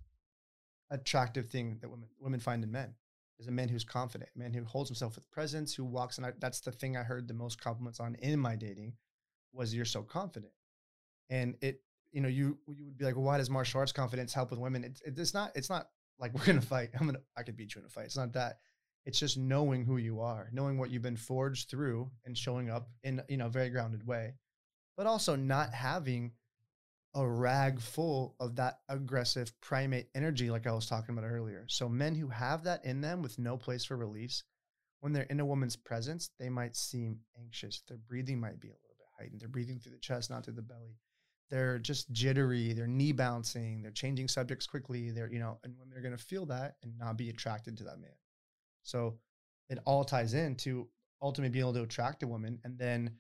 [0.90, 2.94] attractive thing that women women find in men
[3.38, 6.20] is a man who's confident, a man who holds himself with presence, who walks.
[6.20, 8.94] And I, that's the thing I heard the most compliments on in my dating
[9.52, 10.54] was you're so confident.
[11.30, 11.82] And it,
[12.14, 14.60] you know, you you would be like, well, why does martial arts confidence help with
[14.60, 14.86] women?
[14.86, 16.92] It's it's not it's not like we're gonna fight.
[16.98, 18.06] I'm gonna I could beat you in a fight.
[18.06, 18.60] It's not that.
[19.10, 22.90] It's just knowing who you are, knowing what you've been forged through, and showing up
[23.04, 24.36] in you know a very grounded way,
[24.96, 26.32] but also not having
[27.16, 31.66] a rag full of that aggressive primate energy, like I was talking about earlier.
[31.70, 34.44] So, men who have that in them with no place for release,
[35.00, 37.82] when they're in a woman's presence, they might seem anxious.
[37.88, 39.42] Their breathing might be a little bit heightened.
[39.42, 41.00] They're breathing through the chest, not through the belly.
[41.50, 42.74] They're just jittery.
[42.74, 43.82] They're knee bouncing.
[43.82, 45.10] They're changing subjects quickly.
[45.10, 47.86] They're, you know, and when they're going to feel that and not be attracted to
[47.86, 48.12] that man.
[48.84, 49.20] So,
[49.70, 50.88] it all ties into
[51.22, 53.12] ultimately being able to attract a woman and then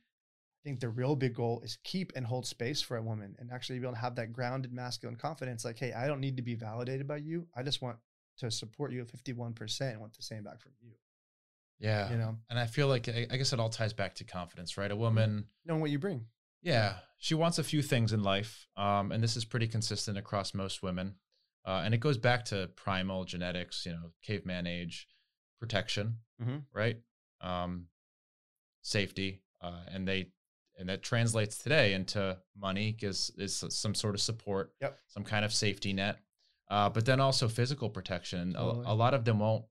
[0.59, 3.49] I think the real big goal is keep and hold space for a woman and
[3.51, 5.63] actually be able to have that grounded masculine confidence.
[5.63, 7.47] Like, hey, I don't need to be validated by you.
[7.55, 7.97] I just want
[8.39, 10.91] to support you at 51% and want the same back from you.
[11.79, 12.11] Yeah.
[12.11, 14.91] You know, and I feel like, I guess it all ties back to confidence, right?
[14.91, 16.25] A woman knowing what you bring.
[16.61, 16.95] Yeah.
[17.19, 18.67] She wants a few things in life.
[18.75, 21.15] Um, and this is pretty consistent across most women.
[21.65, 25.07] Uh, and it goes back to primal genetics, you know, caveman age,
[25.59, 26.57] protection, mm-hmm.
[26.73, 26.97] right?
[27.41, 27.87] Um,
[28.81, 29.41] safety.
[29.61, 30.29] Uh, and they
[30.79, 34.97] and that translates today into money is is some sort of support yep.
[35.07, 36.17] some kind of safety net
[36.71, 38.85] uh, but then also physical protection totally.
[38.85, 39.65] a, a, lot of them won't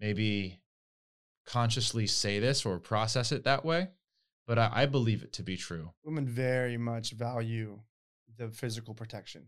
[0.00, 0.58] maybe
[1.46, 3.88] consciously say this or process it that way
[4.46, 7.78] but I, I believe it to be true women very much value
[8.38, 9.46] the physical protection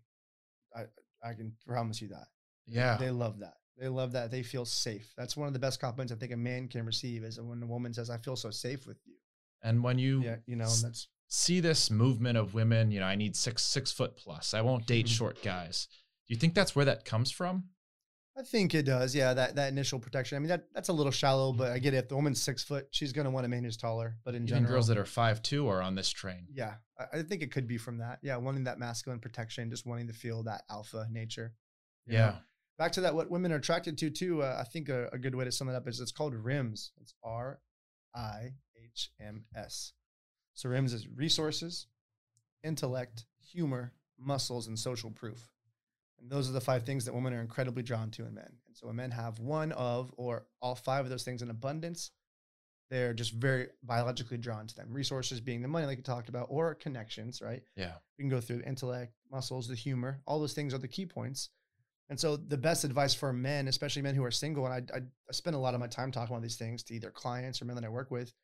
[0.77, 0.85] i
[1.25, 2.29] i can promise you that
[2.67, 5.81] yeah they love that they love that they feel safe that's one of the best
[5.81, 8.51] compliments i think a man can receive is when a woman says i feel so
[8.51, 9.15] safe with you
[9.63, 13.15] and when you yeah, you know, that's see this movement of women, you know, I
[13.15, 14.55] need six six foot plus.
[14.55, 15.15] I won't date mm-hmm.
[15.15, 15.89] short guys.
[16.29, 17.65] Do you think that's where that comes from?
[18.39, 19.15] I think it does.
[19.15, 20.37] Yeah, that that initial protection.
[20.37, 21.59] I mean, that that's a little shallow, mm-hmm.
[21.59, 21.99] but I get it.
[21.99, 24.17] If the woman's six foot, she's going to want a man who's taller.
[24.25, 26.47] But in Even general, girls that are five two are on this train.
[26.53, 28.19] Yeah, I, I, think it could be from that.
[28.23, 31.53] Yeah, wanting that masculine protection, just wanting to feel that alpha nature.
[32.07, 32.19] Yeah.
[32.19, 32.37] Know?
[32.81, 34.43] Back to that, what women are attracted to too.
[34.43, 36.93] Uh, I think a, a, good way to sum it up is it's called RIMS.
[36.99, 37.61] It's R
[38.15, 39.93] I H M S.
[40.55, 41.89] So RIMS is resources,
[42.65, 45.53] intellect, humor, muscles, and social proof.
[46.19, 48.51] And those are the five things that women are incredibly drawn to in men.
[48.67, 52.13] And so when men have one of or all five of those things in abundance,
[52.89, 54.89] they're just very biologically drawn to them.
[54.91, 57.63] Resources being the money, like you talked about, or connections, right?
[57.77, 57.93] Yeah.
[58.17, 60.23] We can go through intellect, muscles, the humor.
[60.27, 61.51] All those things are the key points.
[62.11, 65.01] And so the best advice for men, especially men who are single, and I, I,
[65.01, 67.67] I spend a lot of my time talking about these things to either clients or
[67.67, 68.35] men that I work with,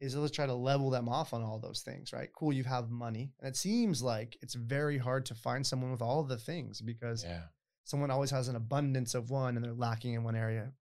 [0.00, 2.28] is let's try to level them off on all those things, right?
[2.36, 3.32] Cool, you have money.
[3.40, 6.82] And it seems like it's very hard to find someone with all of the things
[6.82, 7.44] because Yeah.
[7.84, 10.74] someone always has an abundance of one and they're lacking in one area.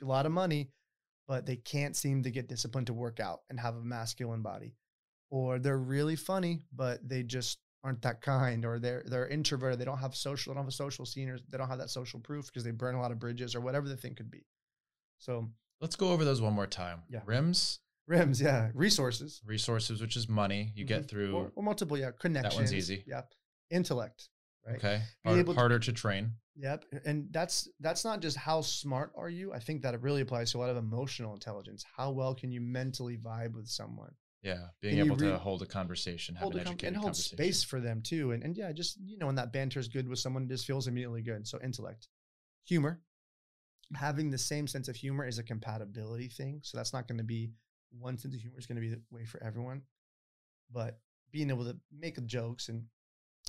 [0.00, 0.72] A lot of money,
[1.28, 4.74] but they can't seem to get disciplined to work out and have a masculine body.
[5.28, 9.84] Or they're really funny, but they just aren't that kind, or they're they're introverted, they
[9.84, 12.20] don't have social, they don't have a social scene, or they don't have that social
[12.20, 14.44] proof because they burn a lot of bridges or whatever the thing could be.
[15.18, 15.50] So
[15.80, 17.02] Let's go over those one more time.
[17.08, 17.20] Yeah.
[17.24, 19.40] Rims, rims, yeah, resources.
[19.46, 21.08] resources, which is money you get Mhm.
[21.08, 21.34] through.
[21.34, 22.54] or, or multiple, yeah, connections.
[22.54, 23.02] That one's easy.
[23.06, 23.22] Yeah.
[23.70, 24.28] Intellect.
[24.66, 24.76] Right.
[24.76, 25.02] Okay.
[25.24, 26.34] Hard- to- harder to train.
[26.56, 26.84] Yep.
[27.06, 29.54] And that's that's not just how smart are you.
[29.54, 31.82] I think that it really applies to a lot of emotional intelligence.
[31.96, 34.12] How well can you mentally vibe with someone?
[34.42, 34.68] Yeah.
[34.80, 37.62] Being you able to hold a conversation, have Hold an a com- and hold space
[37.62, 38.32] for them too.
[38.32, 40.66] And and yeah, just you know, when that banter is good with someone, it just
[40.66, 41.46] feels immediately good.
[41.46, 42.08] So intellect.
[42.66, 43.00] Humor.
[43.94, 46.60] Having the same sense of humor is a compatibility thing.
[46.62, 47.50] So that's not going to be
[47.90, 49.82] one sense of humor is going to be the way for everyone.
[50.72, 51.00] But
[51.32, 52.84] being able to make jokes and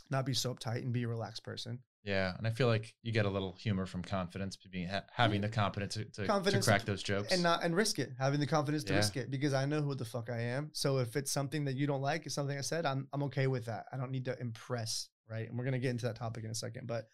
[0.09, 1.79] not be so uptight and be a relaxed person.
[2.03, 2.33] Yeah.
[2.37, 5.49] And I feel like you get a little humor from confidence, being ha- having the
[5.49, 7.31] confidence to, to, to crack those jokes.
[7.31, 8.97] and not and risk it having the confidence to Yeah.
[8.99, 11.75] risk it because i know who the fuck i am so if it's something that
[11.75, 14.25] you don't like it's something i said i'm, I'm okay with that i don't need
[14.25, 17.07] to impress right and we're going to get into that topic in a second but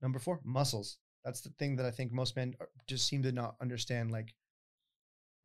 [0.00, 3.32] number four muscles that's the thing that i think most men are- just seem to
[3.32, 4.34] not understand like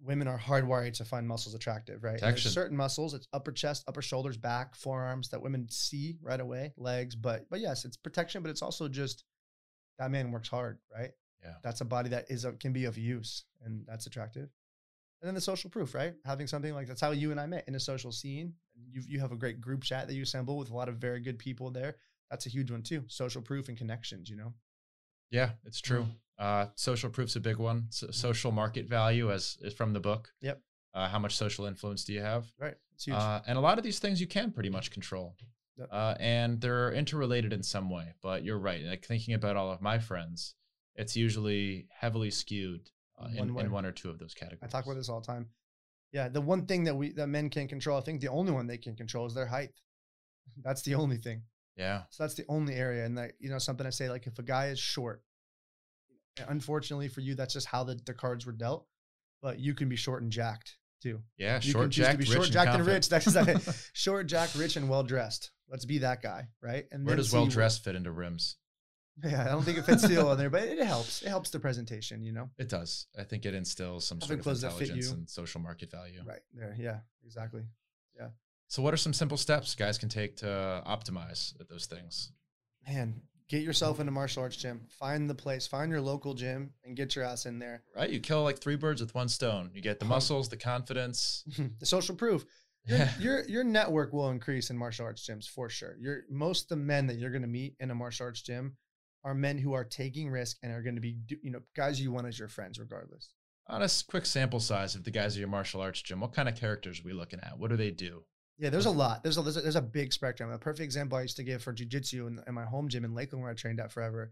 [0.02, 2.20] women are hardwired to find muscles attractive right?
[2.20, 6.74] There's certain muscles it's upper chest upper shoulders back forearms that women see right away
[6.78, 9.24] legs but but yes it's protection but it's also just
[10.00, 11.12] that man works hard right?
[11.44, 11.54] Yeah.
[11.64, 14.50] that's a body that is a, can be of use and that's attractive.
[15.22, 16.14] And then the social proof right?
[16.26, 18.54] Having something like that's how you and i met in a social scene.
[18.92, 21.20] You you have a great group chat that you assemble with a lot of very
[21.20, 21.96] good people there.
[22.30, 24.54] That's a huge one too social proof and connections you know
[25.32, 26.08] Yeah, it's true.
[26.38, 27.88] Uh, social proof's a big one.
[27.90, 30.30] So social market value, as is from the book.
[30.42, 30.62] Yep.
[30.94, 32.46] Uh, how much social influence do you have?
[32.60, 35.36] right it's huge Uh, and a lot of these things you can pretty much control.
[35.78, 35.90] Yep.
[35.92, 38.14] Uh, and they're interrelated in some way.
[38.22, 38.82] But you're right.
[38.84, 40.56] Like thinking about all of my friends,
[40.96, 43.64] it's usually heavily skewed uh, in, way.
[43.64, 44.62] in one or two of those categories.
[44.64, 45.48] i talk about this all the time
[46.12, 48.68] yeah the one thing that we that men can control i think the only one
[48.68, 49.72] they can control is their height
[50.64, 51.42] that's the only thing
[51.76, 52.04] Yeah.
[52.10, 53.06] So that's the only area.
[53.06, 55.22] And that, you know, something I say, like if a guy is short,
[56.48, 58.88] unfortunately for you, that's just how the, the cards were dealt.
[59.42, 61.22] But you can be short and jacked too.
[61.38, 61.60] Yeah.
[61.62, 62.96] You Short, jacked, to be rich, short, jacked, and confident.
[62.96, 63.10] rich.
[63.10, 65.52] That's exactly short, jacked, rich, and well dressed.
[65.70, 66.86] Let's be that guy, right?
[66.92, 68.58] And Where does well dressed fit into rims?
[69.24, 71.22] Yeah, I don't think it fits still on there, but it helps.
[71.22, 72.50] It helps the presentation, you know.
[72.58, 73.08] It does.
[73.18, 75.90] I think it instills some Having sort of clothes that fit intelligence and social market
[75.90, 76.22] value.
[76.26, 77.62] Right there, yeah, exactly.
[78.76, 82.34] So, what are some simple steps guys can take to uh, optimize at those things?
[82.86, 84.82] Man, get yourself into martial arts gym.
[85.00, 85.66] Find the place.
[85.66, 87.84] Find your local gym and get your ass in there.
[87.96, 88.10] Right?
[88.10, 89.72] You kill like three birds with one stone.
[89.74, 91.46] You get the muscles, the confidence.
[91.80, 92.44] the social proof.
[92.86, 93.12] Your, Yeah.
[93.18, 95.96] your your network will increase in martial arts gyms for sure.
[95.98, 98.76] Your most of the men that you're going to meet in a martial arts gym
[99.24, 102.12] are men who are taking risk and are going to be you know guys you
[102.12, 103.30] want as your friends regardless.
[103.68, 106.50] On a quick sample size of the guys at your martial arts gym, what kind
[106.50, 107.58] of characters are we looking at?
[107.58, 108.26] What do they do?
[108.58, 109.22] Yeah, there's a lot.
[109.22, 110.50] There's a there's a, there's a big spectrum.
[110.52, 113.14] A perfect example I used to give for jujitsu in, in my home gym in
[113.14, 114.32] Lakeland where I trained at forever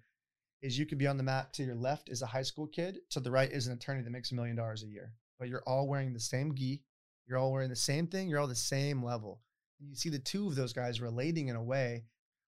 [0.61, 2.99] is you could be on the mat to your left is a high school kid,
[3.09, 5.13] to the right is an attorney that makes a million dollars a year.
[5.37, 6.81] But you're all wearing the same gi,
[7.27, 9.41] you're all wearing the same thing, you're all the same level.
[9.79, 12.05] And you see the two of those guys relating in a way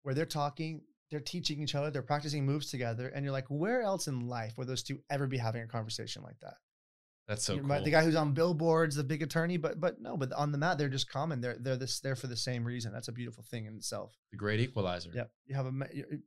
[0.03, 3.81] where they're talking, they're teaching each other, they're practicing moves together, and you're like, where
[3.81, 6.55] else in life would those two ever be having a conversation like that?
[7.27, 7.67] That's so cool.
[7.67, 10.57] might- The guy who's on billboards, the big attorney, but but no, but on the
[10.57, 11.39] mat they're just common.
[11.41, 12.91] They're they're this there for the same reason.
[12.91, 14.17] That's a beautiful thing in itself.
[14.31, 15.11] the great equalizer.
[15.13, 15.71] Yep, you have a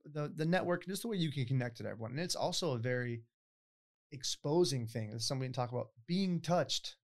[0.05, 2.79] the the network, just the way you can connect to everyone, and it's also a
[2.79, 3.23] very
[4.13, 5.11] exposing thing.
[5.13, 6.97] As somebody talk about being touched,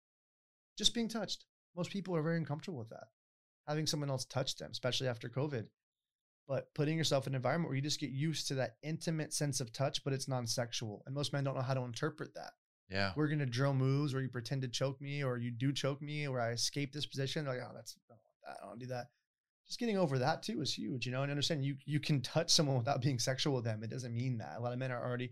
[0.78, 1.44] just being touched.
[1.76, 3.08] Most people are very uncomfortable with that,
[3.68, 5.66] having someone else touch them, especially after COVID.
[6.48, 9.60] But putting yourself in an environment where you just get used to that intimate sense
[9.60, 12.52] of touch, but it's non-sexual, and most men don't know how to interpret that
[12.90, 13.12] Yeah.
[13.16, 16.26] we're gonna drill moves where you pretend to choke me or you do choke me
[16.26, 17.46] or I escape this position.
[17.46, 18.56] Like, oh, that's I don't that.
[18.64, 19.06] I don't do that.
[19.66, 22.50] Just getting over that too is huge, you know, and understand you you can touch
[22.50, 23.82] someone without being sexual with them.
[23.84, 24.56] It doesn't mean that.
[24.58, 25.30] A lot of men are already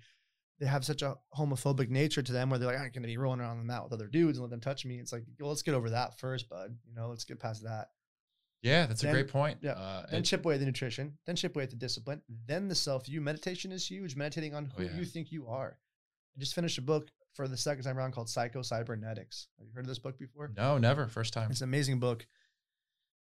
[0.60, 3.40] they have such a homophobic nature to them where they're like, I'm gonna be rolling
[3.40, 4.98] around the mat with other dudes and let them touch me.
[4.98, 6.76] It's like, well, let's get over that first, bud.
[6.84, 7.88] You know, let's get past that.
[8.62, 9.58] Yeah, that's Then- a great point.
[9.62, 12.66] yeah, Uh, Then chip away at the nutrition, then chip away at the discipline, then
[12.68, 13.20] the self you.
[13.20, 14.16] Meditation is huge.
[14.16, 14.96] Meditating on Oh, who yeah.
[14.98, 15.78] you think you are.
[16.36, 19.46] I just finished a book for the second time around called Psycho Cybernetics.
[19.60, 20.50] Have you heard of this book before?
[20.56, 21.06] no, never.
[21.06, 21.52] First time.
[21.52, 22.26] It's an amazing book.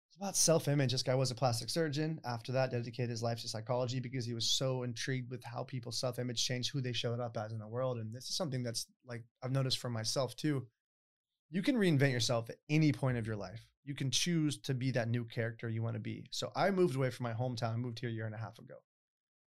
[0.07, 0.93] It's about self image.
[0.93, 2.21] This guy was a plastic surgeon.
[2.23, 5.99] After that, dedicated his life to psychology because he was so intrigued with how people's
[5.99, 7.97] self image changed who they showed up as in the world.
[7.97, 10.65] And this is something that's like I've noticed for myself too.
[11.49, 13.67] you can reinvent yourself at any point of your life.
[13.83, 16.23] You can choose to be that new character you want to be.
[16.31, 17.73] So I moved away from my hometown.
[17.73, 18.75] I moved here a year and a half ago.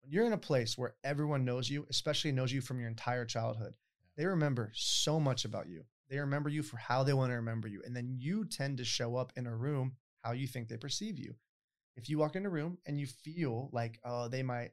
[0.02, 3.24] When you're in a place where everyone knows you, especially knows you from your entire
[3.24, 3.72] childhood,
[4.16, 5.84] they remember so much about you.
[6.08, 7.82] They remember you for how they want to remember you.
[7.84, 9.92] And then you tend to show up in a room
[10.22, 11.34] how you think they perceive you.
[11.96, 14.70] If you walk in a room and you feel like, oh, they might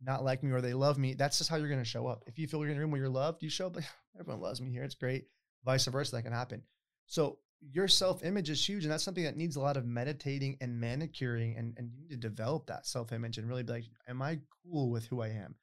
[0.00, 2.24] not like me or they love me, that's just how you're going to show up.
[2.26, 3.84] If you feel you're in a room where you're loved, you show up like,
[4.20, 4.82] everyone loves me here.
[4.82, 5.26] It's great.
[5.64, 6.62] Vice versa, that can happen.
[7.06, 7.38] So
[7.70, 8.84] your self image is huge.
[8.84, 11.56] And that's something that needs a lot of meditating and manicuring.
[11.56, 14.40] And, and you need to develop that self image and really be like, am I
[14.64, 15.54] cool with who I am?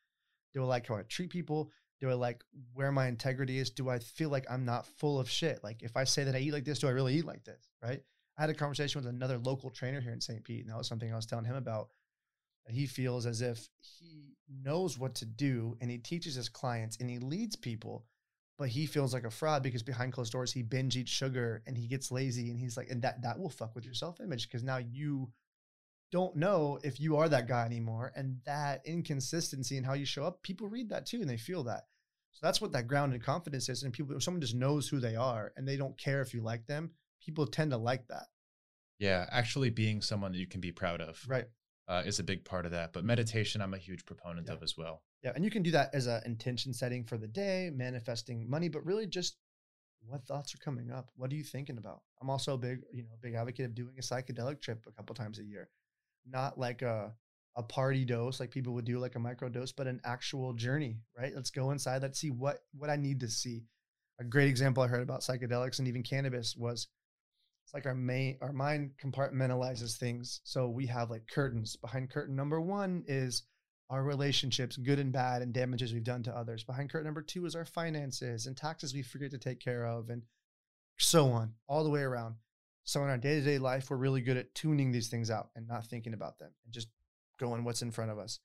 [0.54, 1.72] Do I like how I treat people?
[2.00, 2.43] Do I like
[2.74, 3.70] where my integrity is?
[3.70, 5.64] Do I feel like I'm not full of shit?
[5.64, 7.70] Like if I say that I eat like this, do I really eat like this?
[7.84, 8.02] Right.
[8.38, 10.43] I had a conversation with another local trainer here in St.
[10.43, 11.89] Pete, and that was something I was telling him about.
[12.70, 17.10] He feels as if he knows what to do and he teaches his clients and
[17.10, 18.06] he leads people,
[18.58, 21.78] but he feels like a fraud because behind closed doors he binge eats sugar and
[21.78, 24.47] he gets lazy and he's like, and that that will fuck with your self image
[24.47, 25.32] because now you
[26.12, 28.12] don't know if you are that guy anymore.
[28.16, 31.64] And that inconsistency in how you show up, people read that too and they feel
[31.64, 31.86] that.
[32.32, 33.84] So that's what that grounded confidence is.
[33.84, 36.42] And people, if someone just knows who they are and they don't care if you
[36.42, 38.28] like them, people tend to like that.
[39.00, 41.24] Yeah, actually being someone that you can be proud of.
[41.28, 41.46] Right.
[41.88, 42.94] Uh, is a big part of that.
[42.94, 44.54] But meditation, I'm a huge proponent Yeah.
[44.54, 45.04] of as well.
[45.24, 45.32] Yeah.
[45.36, 48.86] And you can do that as an intention setting for the day, manifesting money, but
[48.86, 49.38] really just
[50.06, 51.12] what thoughts are coming up?
[51.16, 52.04] What are you thinking about?
[52.22, 55.14] I'm also a big, you know, big advocate of doing a psychedelic trip a couple
[55.16, 55.70] times a year.
[56.26, 57.14] Not like a
[57.60, 60.97] a party dose like people would do like a micro dose, but an actual journey,
[61.18, 61.34] right?
[61.36, 63.66] Let's go inside, let's see what what I need to see.
[64.20, 66.88] A great example I heard about psychedelics and even cannabis was
[67.66, 70.39] it's like our main our mind compartmentalizes things.
[70.45, 71.76] So we have like curtains.
[71.76, 73.43] Behind curtain number 1 is
[73.89, 76.64] our relationships, good and bad, and damages we've done to others.
[76.64, 80.10] Behind curtain number two is our finances and taxes we forget to take care of,
[80.10, 80.22] and
[80.97, 82.36] so on, all the way around.
[82.84, 85.49] So in our day to day life, we're really good at tuning these things out
[85.55, 86.88] and not thinking about them and just
[87.40, 88.40] going what's in front of us.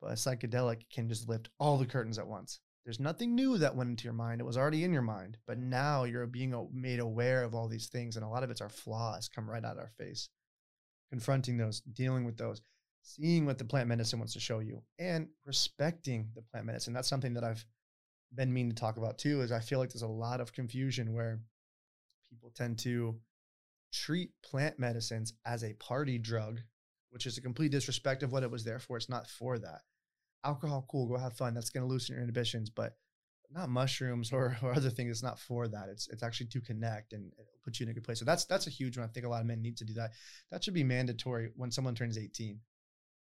[0.00, 2.60] But a psychedelic can just lift all the curtains at once.
[2.84, 4.40] There's nothing new that went into your mind.
[4.40, 7.88] It was already in your mind, but now you're being made aware of all these
[7.88, 10.28] things, and a lot of it's our flaws come right out of our face.
[11.10, 12.60] Confronting those, dealing with those,
[13.06, 17.08] seeing what the plant medicine wants to show you and respecting the plant medicine that's
[17.08, 17.64] something that i've
[18.34, 21.14] been meaning to talk about too is i feel like there's a lot of confusion
[21.14, 21.38] where
[22.28, 23.16] people tend to
[23.92, 26.60] treat plant medicines as a party drug
[27.10, 29.80] which is a complete disrespect of what it was there for it's not for that
[30.44, 32.96] alcohol cool go have fun that's going to loosen your inhibitions but
[33.52, 37.12] not mushrooms or, or other things it's not for that it's it's actually to connect
[37.12, 39.08] and it'll put you in a good place so that's that's a huge one i
[39.12, 40.10] think a lot of men need to do that
[40.50, 42.58] that should be mandatory when someone turns 18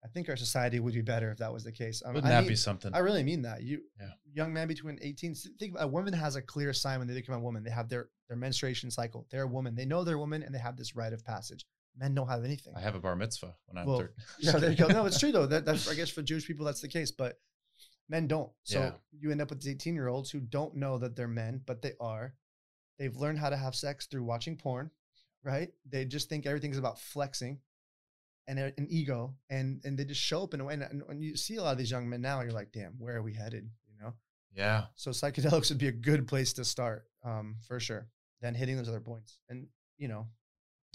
[0.03, 2.03] I think our society would be better if that was the case.
[2.05, 2.93] Um, Wouldn't I that mean- be something?
[2.93, 3.63] I really mean that.
[3.63, 4.11] You, Yeah.
[4.35, 7.33] young man between 18, think about a woman has a clear sign when they become
[7.33, 7.63] a woman.
[7.63, 9.25] They have their their menstruation cycle.
[9.31, 9.73] They're a woman.
[9.73, 11.65] They know they're a woman and they have this rite of passage.
[11.97, 12.73] Men don't have anything.
[12.75, 14.13] I have a bar mitzvah when I'm Well, third.
[14.39, 14.87] yeah, there you go.
[14.87, 15.45] No, it's true though.
[15.45, 17.39] That, that's I guess for Jewish people that's the case, but
[18.09, 18.51] men don't.
[18.63, 18.91] So Yeah.
[19.17, 21.93] you end up with 18 year olds who don't know that they're men, but they
[21.99, 22.35] are.
[22.99, 24.91] They've learned how to have sex through watching porn,
[25.43, 25.69] right?
[25.89, 27.59] They just think everything's about flexing
[28.47, 30.73] and an ego, and and they just show up in a way.
[30.75, 32.93] And, and when you see a lot of these young men now, you're like, damn,
[32.99, 33.69] where are we headed?
[33.89, 34.13] You know.
[34.55, 34.85] Yeah.
[34.95, 38.07] So psychedelics would be a good place to start, um, for sure.
[38.41, 39.67] Then hitting those other points, and
[39.97, 40.27] you know,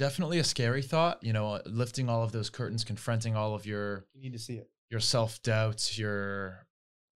[0.01, 4.07] Definitely a scary thought, you know, lifting all of those curtains, confronting all of your
[4.15, 4.71] you need to see it.
[4.89, 6.67] your self-doubts, your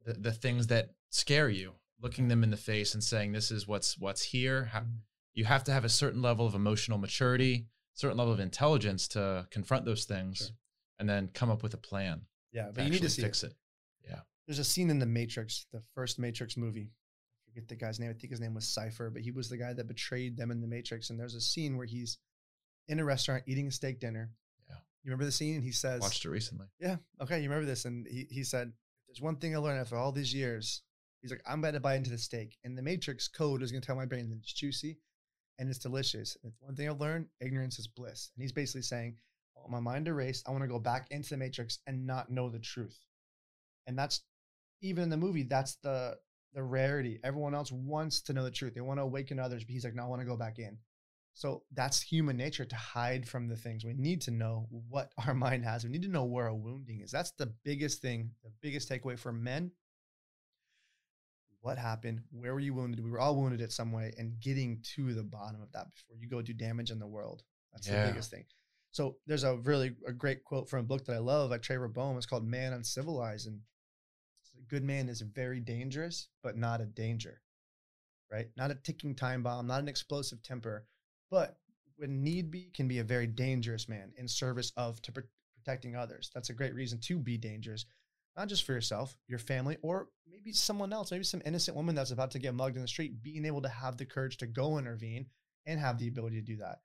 [0.05, 3.67] the, the things that scare you, looking them in the face and saying this is
[3.67, 4.71] what's what's here.
[4.75, 4.99] Mhm.
[5.33, 9.49] You have to have a certain level of emotional maturity, certain level of intelligence to
[9.51, 10.49] confront those things Sure.
[10.99, 12.27] and then come up with a plan.
[12.53, 13.55] Yeah, but you need to see fix it.
[14.03, 14.19] it.
[14.47, 16.91] There's a scene in the Matrix, the first Matrix movie.
[16.93, 18.11] I forget the guy's name.
[18.11, 20.61] I think his name was Cypher, but he was the guy that betrayed them in
[20.61, 21.09] the Matrix.
[21.09, 22.19] And there's a scene where he's
[22.89, 24.31] in a restaurant eating a steak dinner.
[24.69, 24.77] Yeah.
[25.03, 25.57] You remember the scene?
[25.57, 26.67] And he says, Watched it recently.
[26.79, 27.85] Yeah, okay, you remember this.
[27.85, 28.73] And he, he said,
[29.07, 30.83] there's one thing I learned after all these years,
[31.23, 32.57] he's like, I'm about to bite into the steak.
[32.65, 34.99] And the Matrix code is going to tell my brain that it's juicy
[35.59, 36.37] and it's delicious.
[36.43, 38.31] And one thing I've learned, ignorance is bliss.
[38.35, 39.17] And he's basically saying,
[39.69, 40.49] want my mind erased.
[40.49, 42.99] I want to go back into the Matrix and not know the truth.
[43.87, 44.23] And that's
[44.81, 46.19] even in the movie, that's the
[46.55, 47.19] the rarity.
[47.25, 48.75] Everyone else wants to know the truth.
[48.75, 50.79] They want to awaken others, but he's like, no, I want to go back in.
[51.37, 53.85] So that's human nature to hide from the things.
[53.85, 55.85] We need to know what our mind has.
[55.85, 57.11] We need to know where our wounding is.
[57.11, 59.73] That's the biggest thing, the biggest takeaway for men.
[61.61, 62.23] What happened?
[62.31, 63.03] Where were you wounded?
[63.03, 66.17] We were all wounded at some way, and getting to the bottom of that before
[66.17, 67.43] you go do damage in the world.
[67.73, 68.03] That's Yeah.
[68.03, 68.45] the biggest thing.
[68.91, 71.89] So there's a really a great quote from a book that I love by Trevor
[71.89, 72.17] Boehm.
[72.17, 73.63] It's called "Man Uncivilized," and
[74.59, 77.41] a good man is very dangerous, but not a danger.
[78.31, 78.51] right?
[78.57, 80.87] Not a ticking time bomb, not an explosive temper,
[81.35, 81.57] but
[81.97, 85.21] when need be, can be a very dangerous man in service of to pr-
[85.57, 86.31] protecting others.
[86.33, 87.87] That's a great reason to be dangerous,
[88.37, 92.13] not just for yourself, your family, or maybe someone else, maybe some innocent woman that's
[92.13, 94.79] about to get mugged in the street, being able to have the courage to go
[94.79, 95.27] intervene
[95.67, 96.83] and have the ability to do that,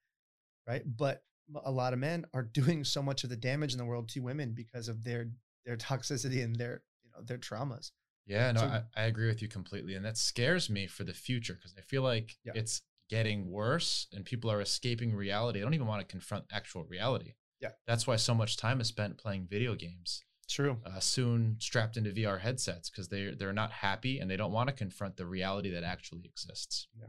[0.68, 0.82] right?
[0.98, 1.22] But
[1.64, 4.20] a lot of men are doing so much of the damage in the world to
[4.22, 5.30] women because of their
[5.64, 7.92] their toxicity and their you know their traumas.
[8.26, 9.94] Yeah, no, I, I agree with you completely.
[9.94, 12.54] And that scares me for the future because I feel like Yeah.
[12.56, 15.60] it's getting worse and people are escaping reality.
[15.60, 17.34] I don't even want to confront actual reality.
[17.60, 17.72] Yeah.
[17.88, 20.78] That's why so much time is spent playing video games, True.
[20.86, 24.70] uh, soon strapped into VR headsets because they're, they're not happy and they don't want
[24.70, 26.88] to confront the reality that actually exists.
[26.98, 27.08] Yeah.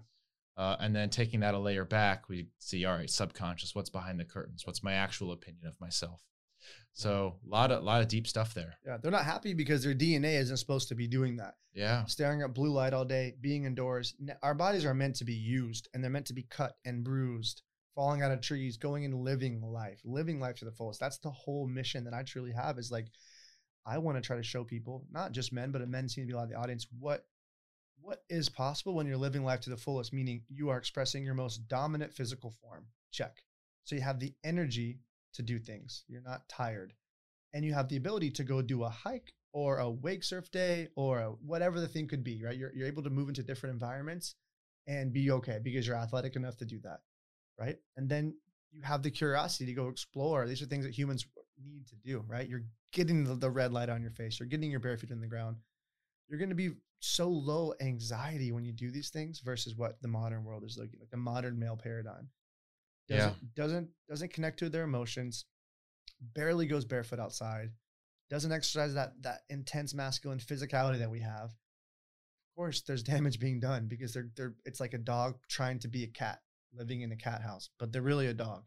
[0.57, 4.19] Uh, and then taking that a layer back, we see, all right, subconscious, what's behind
[4.19, 4.67] the curtains?
[4.67, 6.21] What's my actual opinion of myself?
[6.93, 8.75] So a lot of, lot of deep stuff there.
[8.85, 11.55] Yeah, they're not happy because their DNA isn't supposed to be doing that.
[11.73, 12.05] Yeah.
[12.07, 14.15] Staring at blue light all day, being indoors.
[14.43, 17.63] Our bodies are meant to be used and they're meant to be cut and bruised,
[17.95, 21.01] falling out of trees, going and living life, living life to the fullest.
[21.01, 23.07] That's the whole mission that I truly have is like,
[23.87, 26.35] I want to try to show people, not just men, but men seem to be
[26.35, 27.25] a lot of the audience, what
[28.03, 31.35] what is possible when you're living life to the fullest, meaning you are expressing your
[31.35, 32.87] most dominant physical form.
[33.11, 33.43] Check.
[33.85, 35.01] So you have the energy
[35.35, 36.05] to do things.
[36.09, 36.93] You're not tired.
[37.53, 40.89] And you have the ability to go do a hike or a wake surf day
[40.95, 42.57] or a, whatever the thing could be, right?
[42.57, 44.37] You're, you're able to move into different environments
[44.87, 47.01] and be okay because you're athletic enough to do that,
[47.59, 47.77] right?
[47.97, 48.35] And then
[48.73, 50.47] you have the curiosity to go explore.
[50.47, 51.27] These are things that humans
[51.63, 52.49] need to do, right?
[52.49, 55.21] You're getting the, the red light on your face, you're getting your bare feet in
[55.21, 55.57] the ground.
[56.29, 56.71] You're going to be
[57.01, 61.01] so low anxiety when you do these things versus what the modern world is looking
[61.01, 62.29] like, the modern male paradigm.
[63.19, 65.45] Doesn't, doesn't doesn't connect to their emotions,
[66.21, 67.71] barely goes barefoot outside,
[68.29, 71.51] doesn't exercise that that intense masculine physicality that we have.
[71.51, 75.89] Of course, there's damage being done because they're they're it's like a dog trying to
[75.89, 76.41] be a cat
[76.73, 78.65] living in a cat house, but they're really a dog.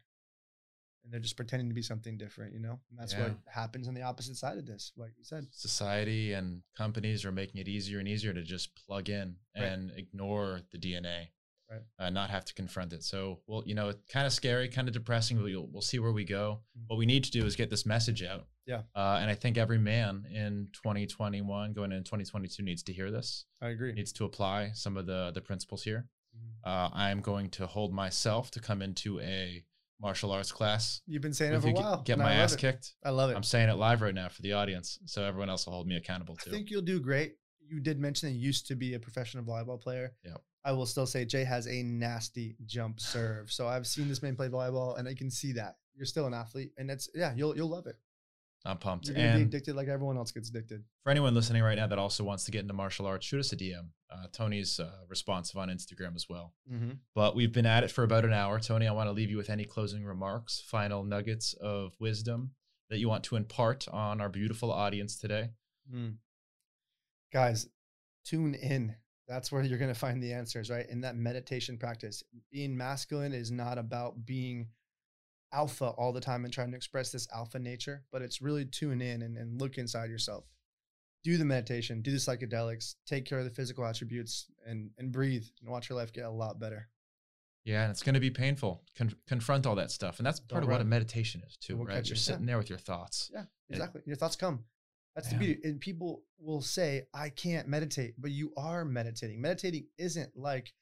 [1.04, 2.80] And they're just pretending to be something different, you know?
[2.88, 3.20] And that's Yeah.
[3.24, 5.46] what happens on the opposite side of this, like you said.
[5.50, 9.64] society and companies are making it easier and easier to just plug in Right.
[9.66, 11.33] and ignore the DNA,
[11.70, 11.80] Right.
[11.98, 13.02] uh, not have to confront it.
[13.02, 15.36] So, well, you know, it's kind of scary, kind of depressing.
[15.38, 16.60] But we'll, we'll see where we go.
[16.78, 16.84] Mhm.
[16.88, 18.46] What we need to do is get this message out.
[18.66, 18.82] Yeah.
[18.94, 23.46] Uh, and I think every man in 2021 going into 2022 needs to hear this.
[23.60, 23.92] I agree.
[23.92, 26.06] Needs to apply some of the the principles here.
[26.36, 26.68] Mhm.
[26.68, 29.64] Uh, I am going to hold myself to come into a
[30.00, 31.00] martial arts class.
[31.06, 32.02] You've been saying it for a you, get- while.
[32.02, 32.58] Get my ass it.
[32.58, 32.94] kicked.
[33.04, 33.36] I love it.
[33.36, 35.96] I'm saying it live right now for the audience, so everyone else will hold me
[35.96, 37.36] accountable I think you'll do great.
[37.66, 40.14] You did mention that you used to be a professional volleyball player.
[40.24, 40.42] Yep.
[40.64, 43.52] I will still say Jay has a nasty jump serve.
[43.52, 45.76] So I've seen this man play volleyball and I can see that.
[45.94, 46.72] You're still an athlete.
[46.78, 47.96] And it's yeah, you'll you'll love it.
[48.66, 49.06] I'm pumped.
[49.06, 50.82] You're gonna be And addicted like everyone else gets addicted.
[51.02, 53.52] for anyone listening right now that also wants to get into martial arts, shoot us
[53.52, 53.88] a DM.
[54.10, 56.54] Uh, Tony's uh, responsive on Instagram as well.
[56.72, 56.92] Mm-hmm.
[57.14, 58.58] But we've been at it for about an hour.
[58.60, 62.52] Tony, I want to leave you with any closing remarks, final nuggets of wisdom
[62.88, 65.50] that you want to impart on our beautiful audience today.
[65.94, 66.14] Mm.
[67.32, 67.68] Guys,
[68.24, 68.96] tune in.
[69.26, 70.88] That's where you're going to find the answers, right?
[70.88, 72.22] In that meditation practice.
[72.52, 74.68] Being masculine is not about being
[75.52, 79.00] alpha all the time and trying to express this alpha nature, but it's really tune
[79.00, 80.44] in and, and look inside yourself.
[81.22, 85.44] Do the meditation, do the psychedelics, take care of the physical attributes, and and breathe
[85.62, 86.88] and watch your life get a lot better.
[87.64, 88.82] Yeah, and it's going to be painful.
[88.94, 90.18] Con- confront all that stuff.
[90.18, 91.94] And that's part Don't of what a meditation is, too, won't right?
[91.96, 92.10] You're you.
[92.10, 92.16] Yeah.
[92.16, 93.30] sitting there with your thoughts.
[93.32, 93.76] Yeah, Yeah.
[93.76, 94.02] exactly.
[94.04, 94.64] Your thoughts come.
[95.14, 95.60] That's the beauty.
[95.62, 99.40] And people will say, I can't meditate, but you are meditating.
[99.40, 100.72] Meditating isn't like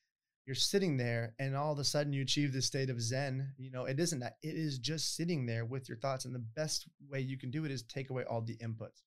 [0.46, 3.52] you're sitting there and all of a sudden you achieve this state of Zen.
[3.58, 4.38] You know, it isn't that.
[4.42, 6.24] It is just sitting there with your thoughts.
[6.24, 9.02] And the best way you can do it is take away all the inputs.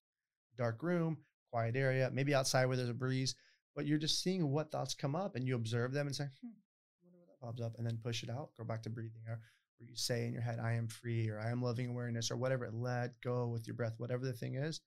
[0.56, 1.18] Dark room,
[1.50, 3.34] quiet area, maybe outside where there's a breeze,
[3.74, 6.48] but you're just seeing what thoughts come up and you observe them and say, hmm,
[6.48, 9.22] I wonder what that pops up, and then push it out, go back to breathing.
[9.28, 9.40] Or
[9.78, 12.36] where you say in your head, I am free, or I am loving awareness, or
[12.36, 12.70] whatever.
[12.72, 14.80] Let go with your breath, whatever the thing is.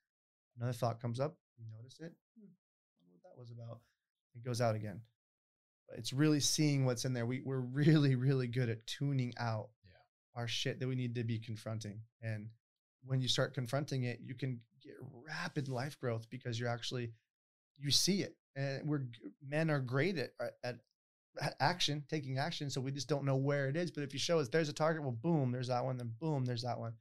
[0.59, 2.11] Another thought comes up, you notice it.
[2.37, 2.51] Hmm,
[3.11, 3.79] what that was about.
[4.35, 5.01] It goes out again.
[5.87, 7.25] But it's really seeing what's in there.
[7.25, 9.95] We, we're really, really good at tuning out Yeah.
[10.35, 12.01] our shit that we need to be confronting.
[12.21, 12.49] And
[13.05, 14.95] when you start confronting it, you can get
[15.25, 17.11] rapid life growth because you're actually,
[17.77, 18.35] you see it.
[18.55, 19.03] And we're,
[19.45, 20.31] men are great at,
[20.63, 20.79] at,
[21.41, 22.69] at action, taking action.
[22.69, 23.91] So we just don't know where it is.
[23.91, 26.43] But if you show us there's a target, well, boom, there's that one, then boom,
[26.43, 26.93] there's that one.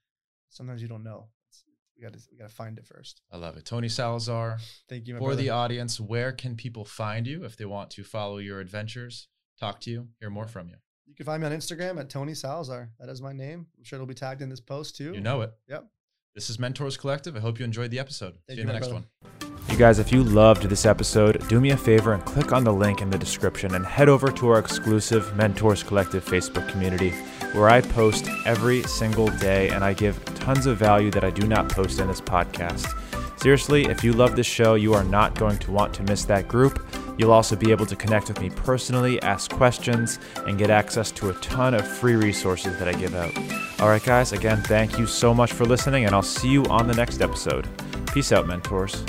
[0.51, 1.27] Sometimes you don't know.
[1.99, 3.23] We got to we got to find it first.
[3.33, 3.65] I love it.
[3.65, 7.91] Tony Salazar, Thank you for the audience, where can people find you if they want
[7.93, 9.27] to follow your adventures,
[9.59, 10.77] talk to you, hear more from you?
[11.07, 12.91] You can find me on Instagram at Tony Salazar.
[13.01, 13.67] That is my name.
[13.77, 15.13] I'm sure it'll be tagged in this post too.
[15.13, 15.53] You know it.
[15.69, 15.87] Yep.
[16.35, 17.35] This is Mentors Collective.
[17.35, 18.35] I hope you enjoyed the episode.
[18.47, 19.07] Thank See you in the next brother.
[19.41, 19.48] one.
[19.69, 22.73] You guys, if you loved this episode, do me a favor and click on the
[22.73, 27.11] link in the description and head over to our exclusive Mentors Collective Facebook community
[27.53, 31.47] where I post every single day and I give tons of value that I do
[31.47, 32.87] not post in this podcast.
[33.41, 36.49] Seriously, if you love this show, you are not going to want to miss that
[36.49, 36.85] group.
[37.17, 41.31] You'll also be able to connect with me personally, ask questions, and get access to
[41.31, 43.37] a ton of free resources that I give out.
[43.81, 46.89] All right, guys, again, thank you so much for listening, and I'll see you on
[46.89, 47.69] the next episode.
[48.13, 49.05] Peace out, mentors.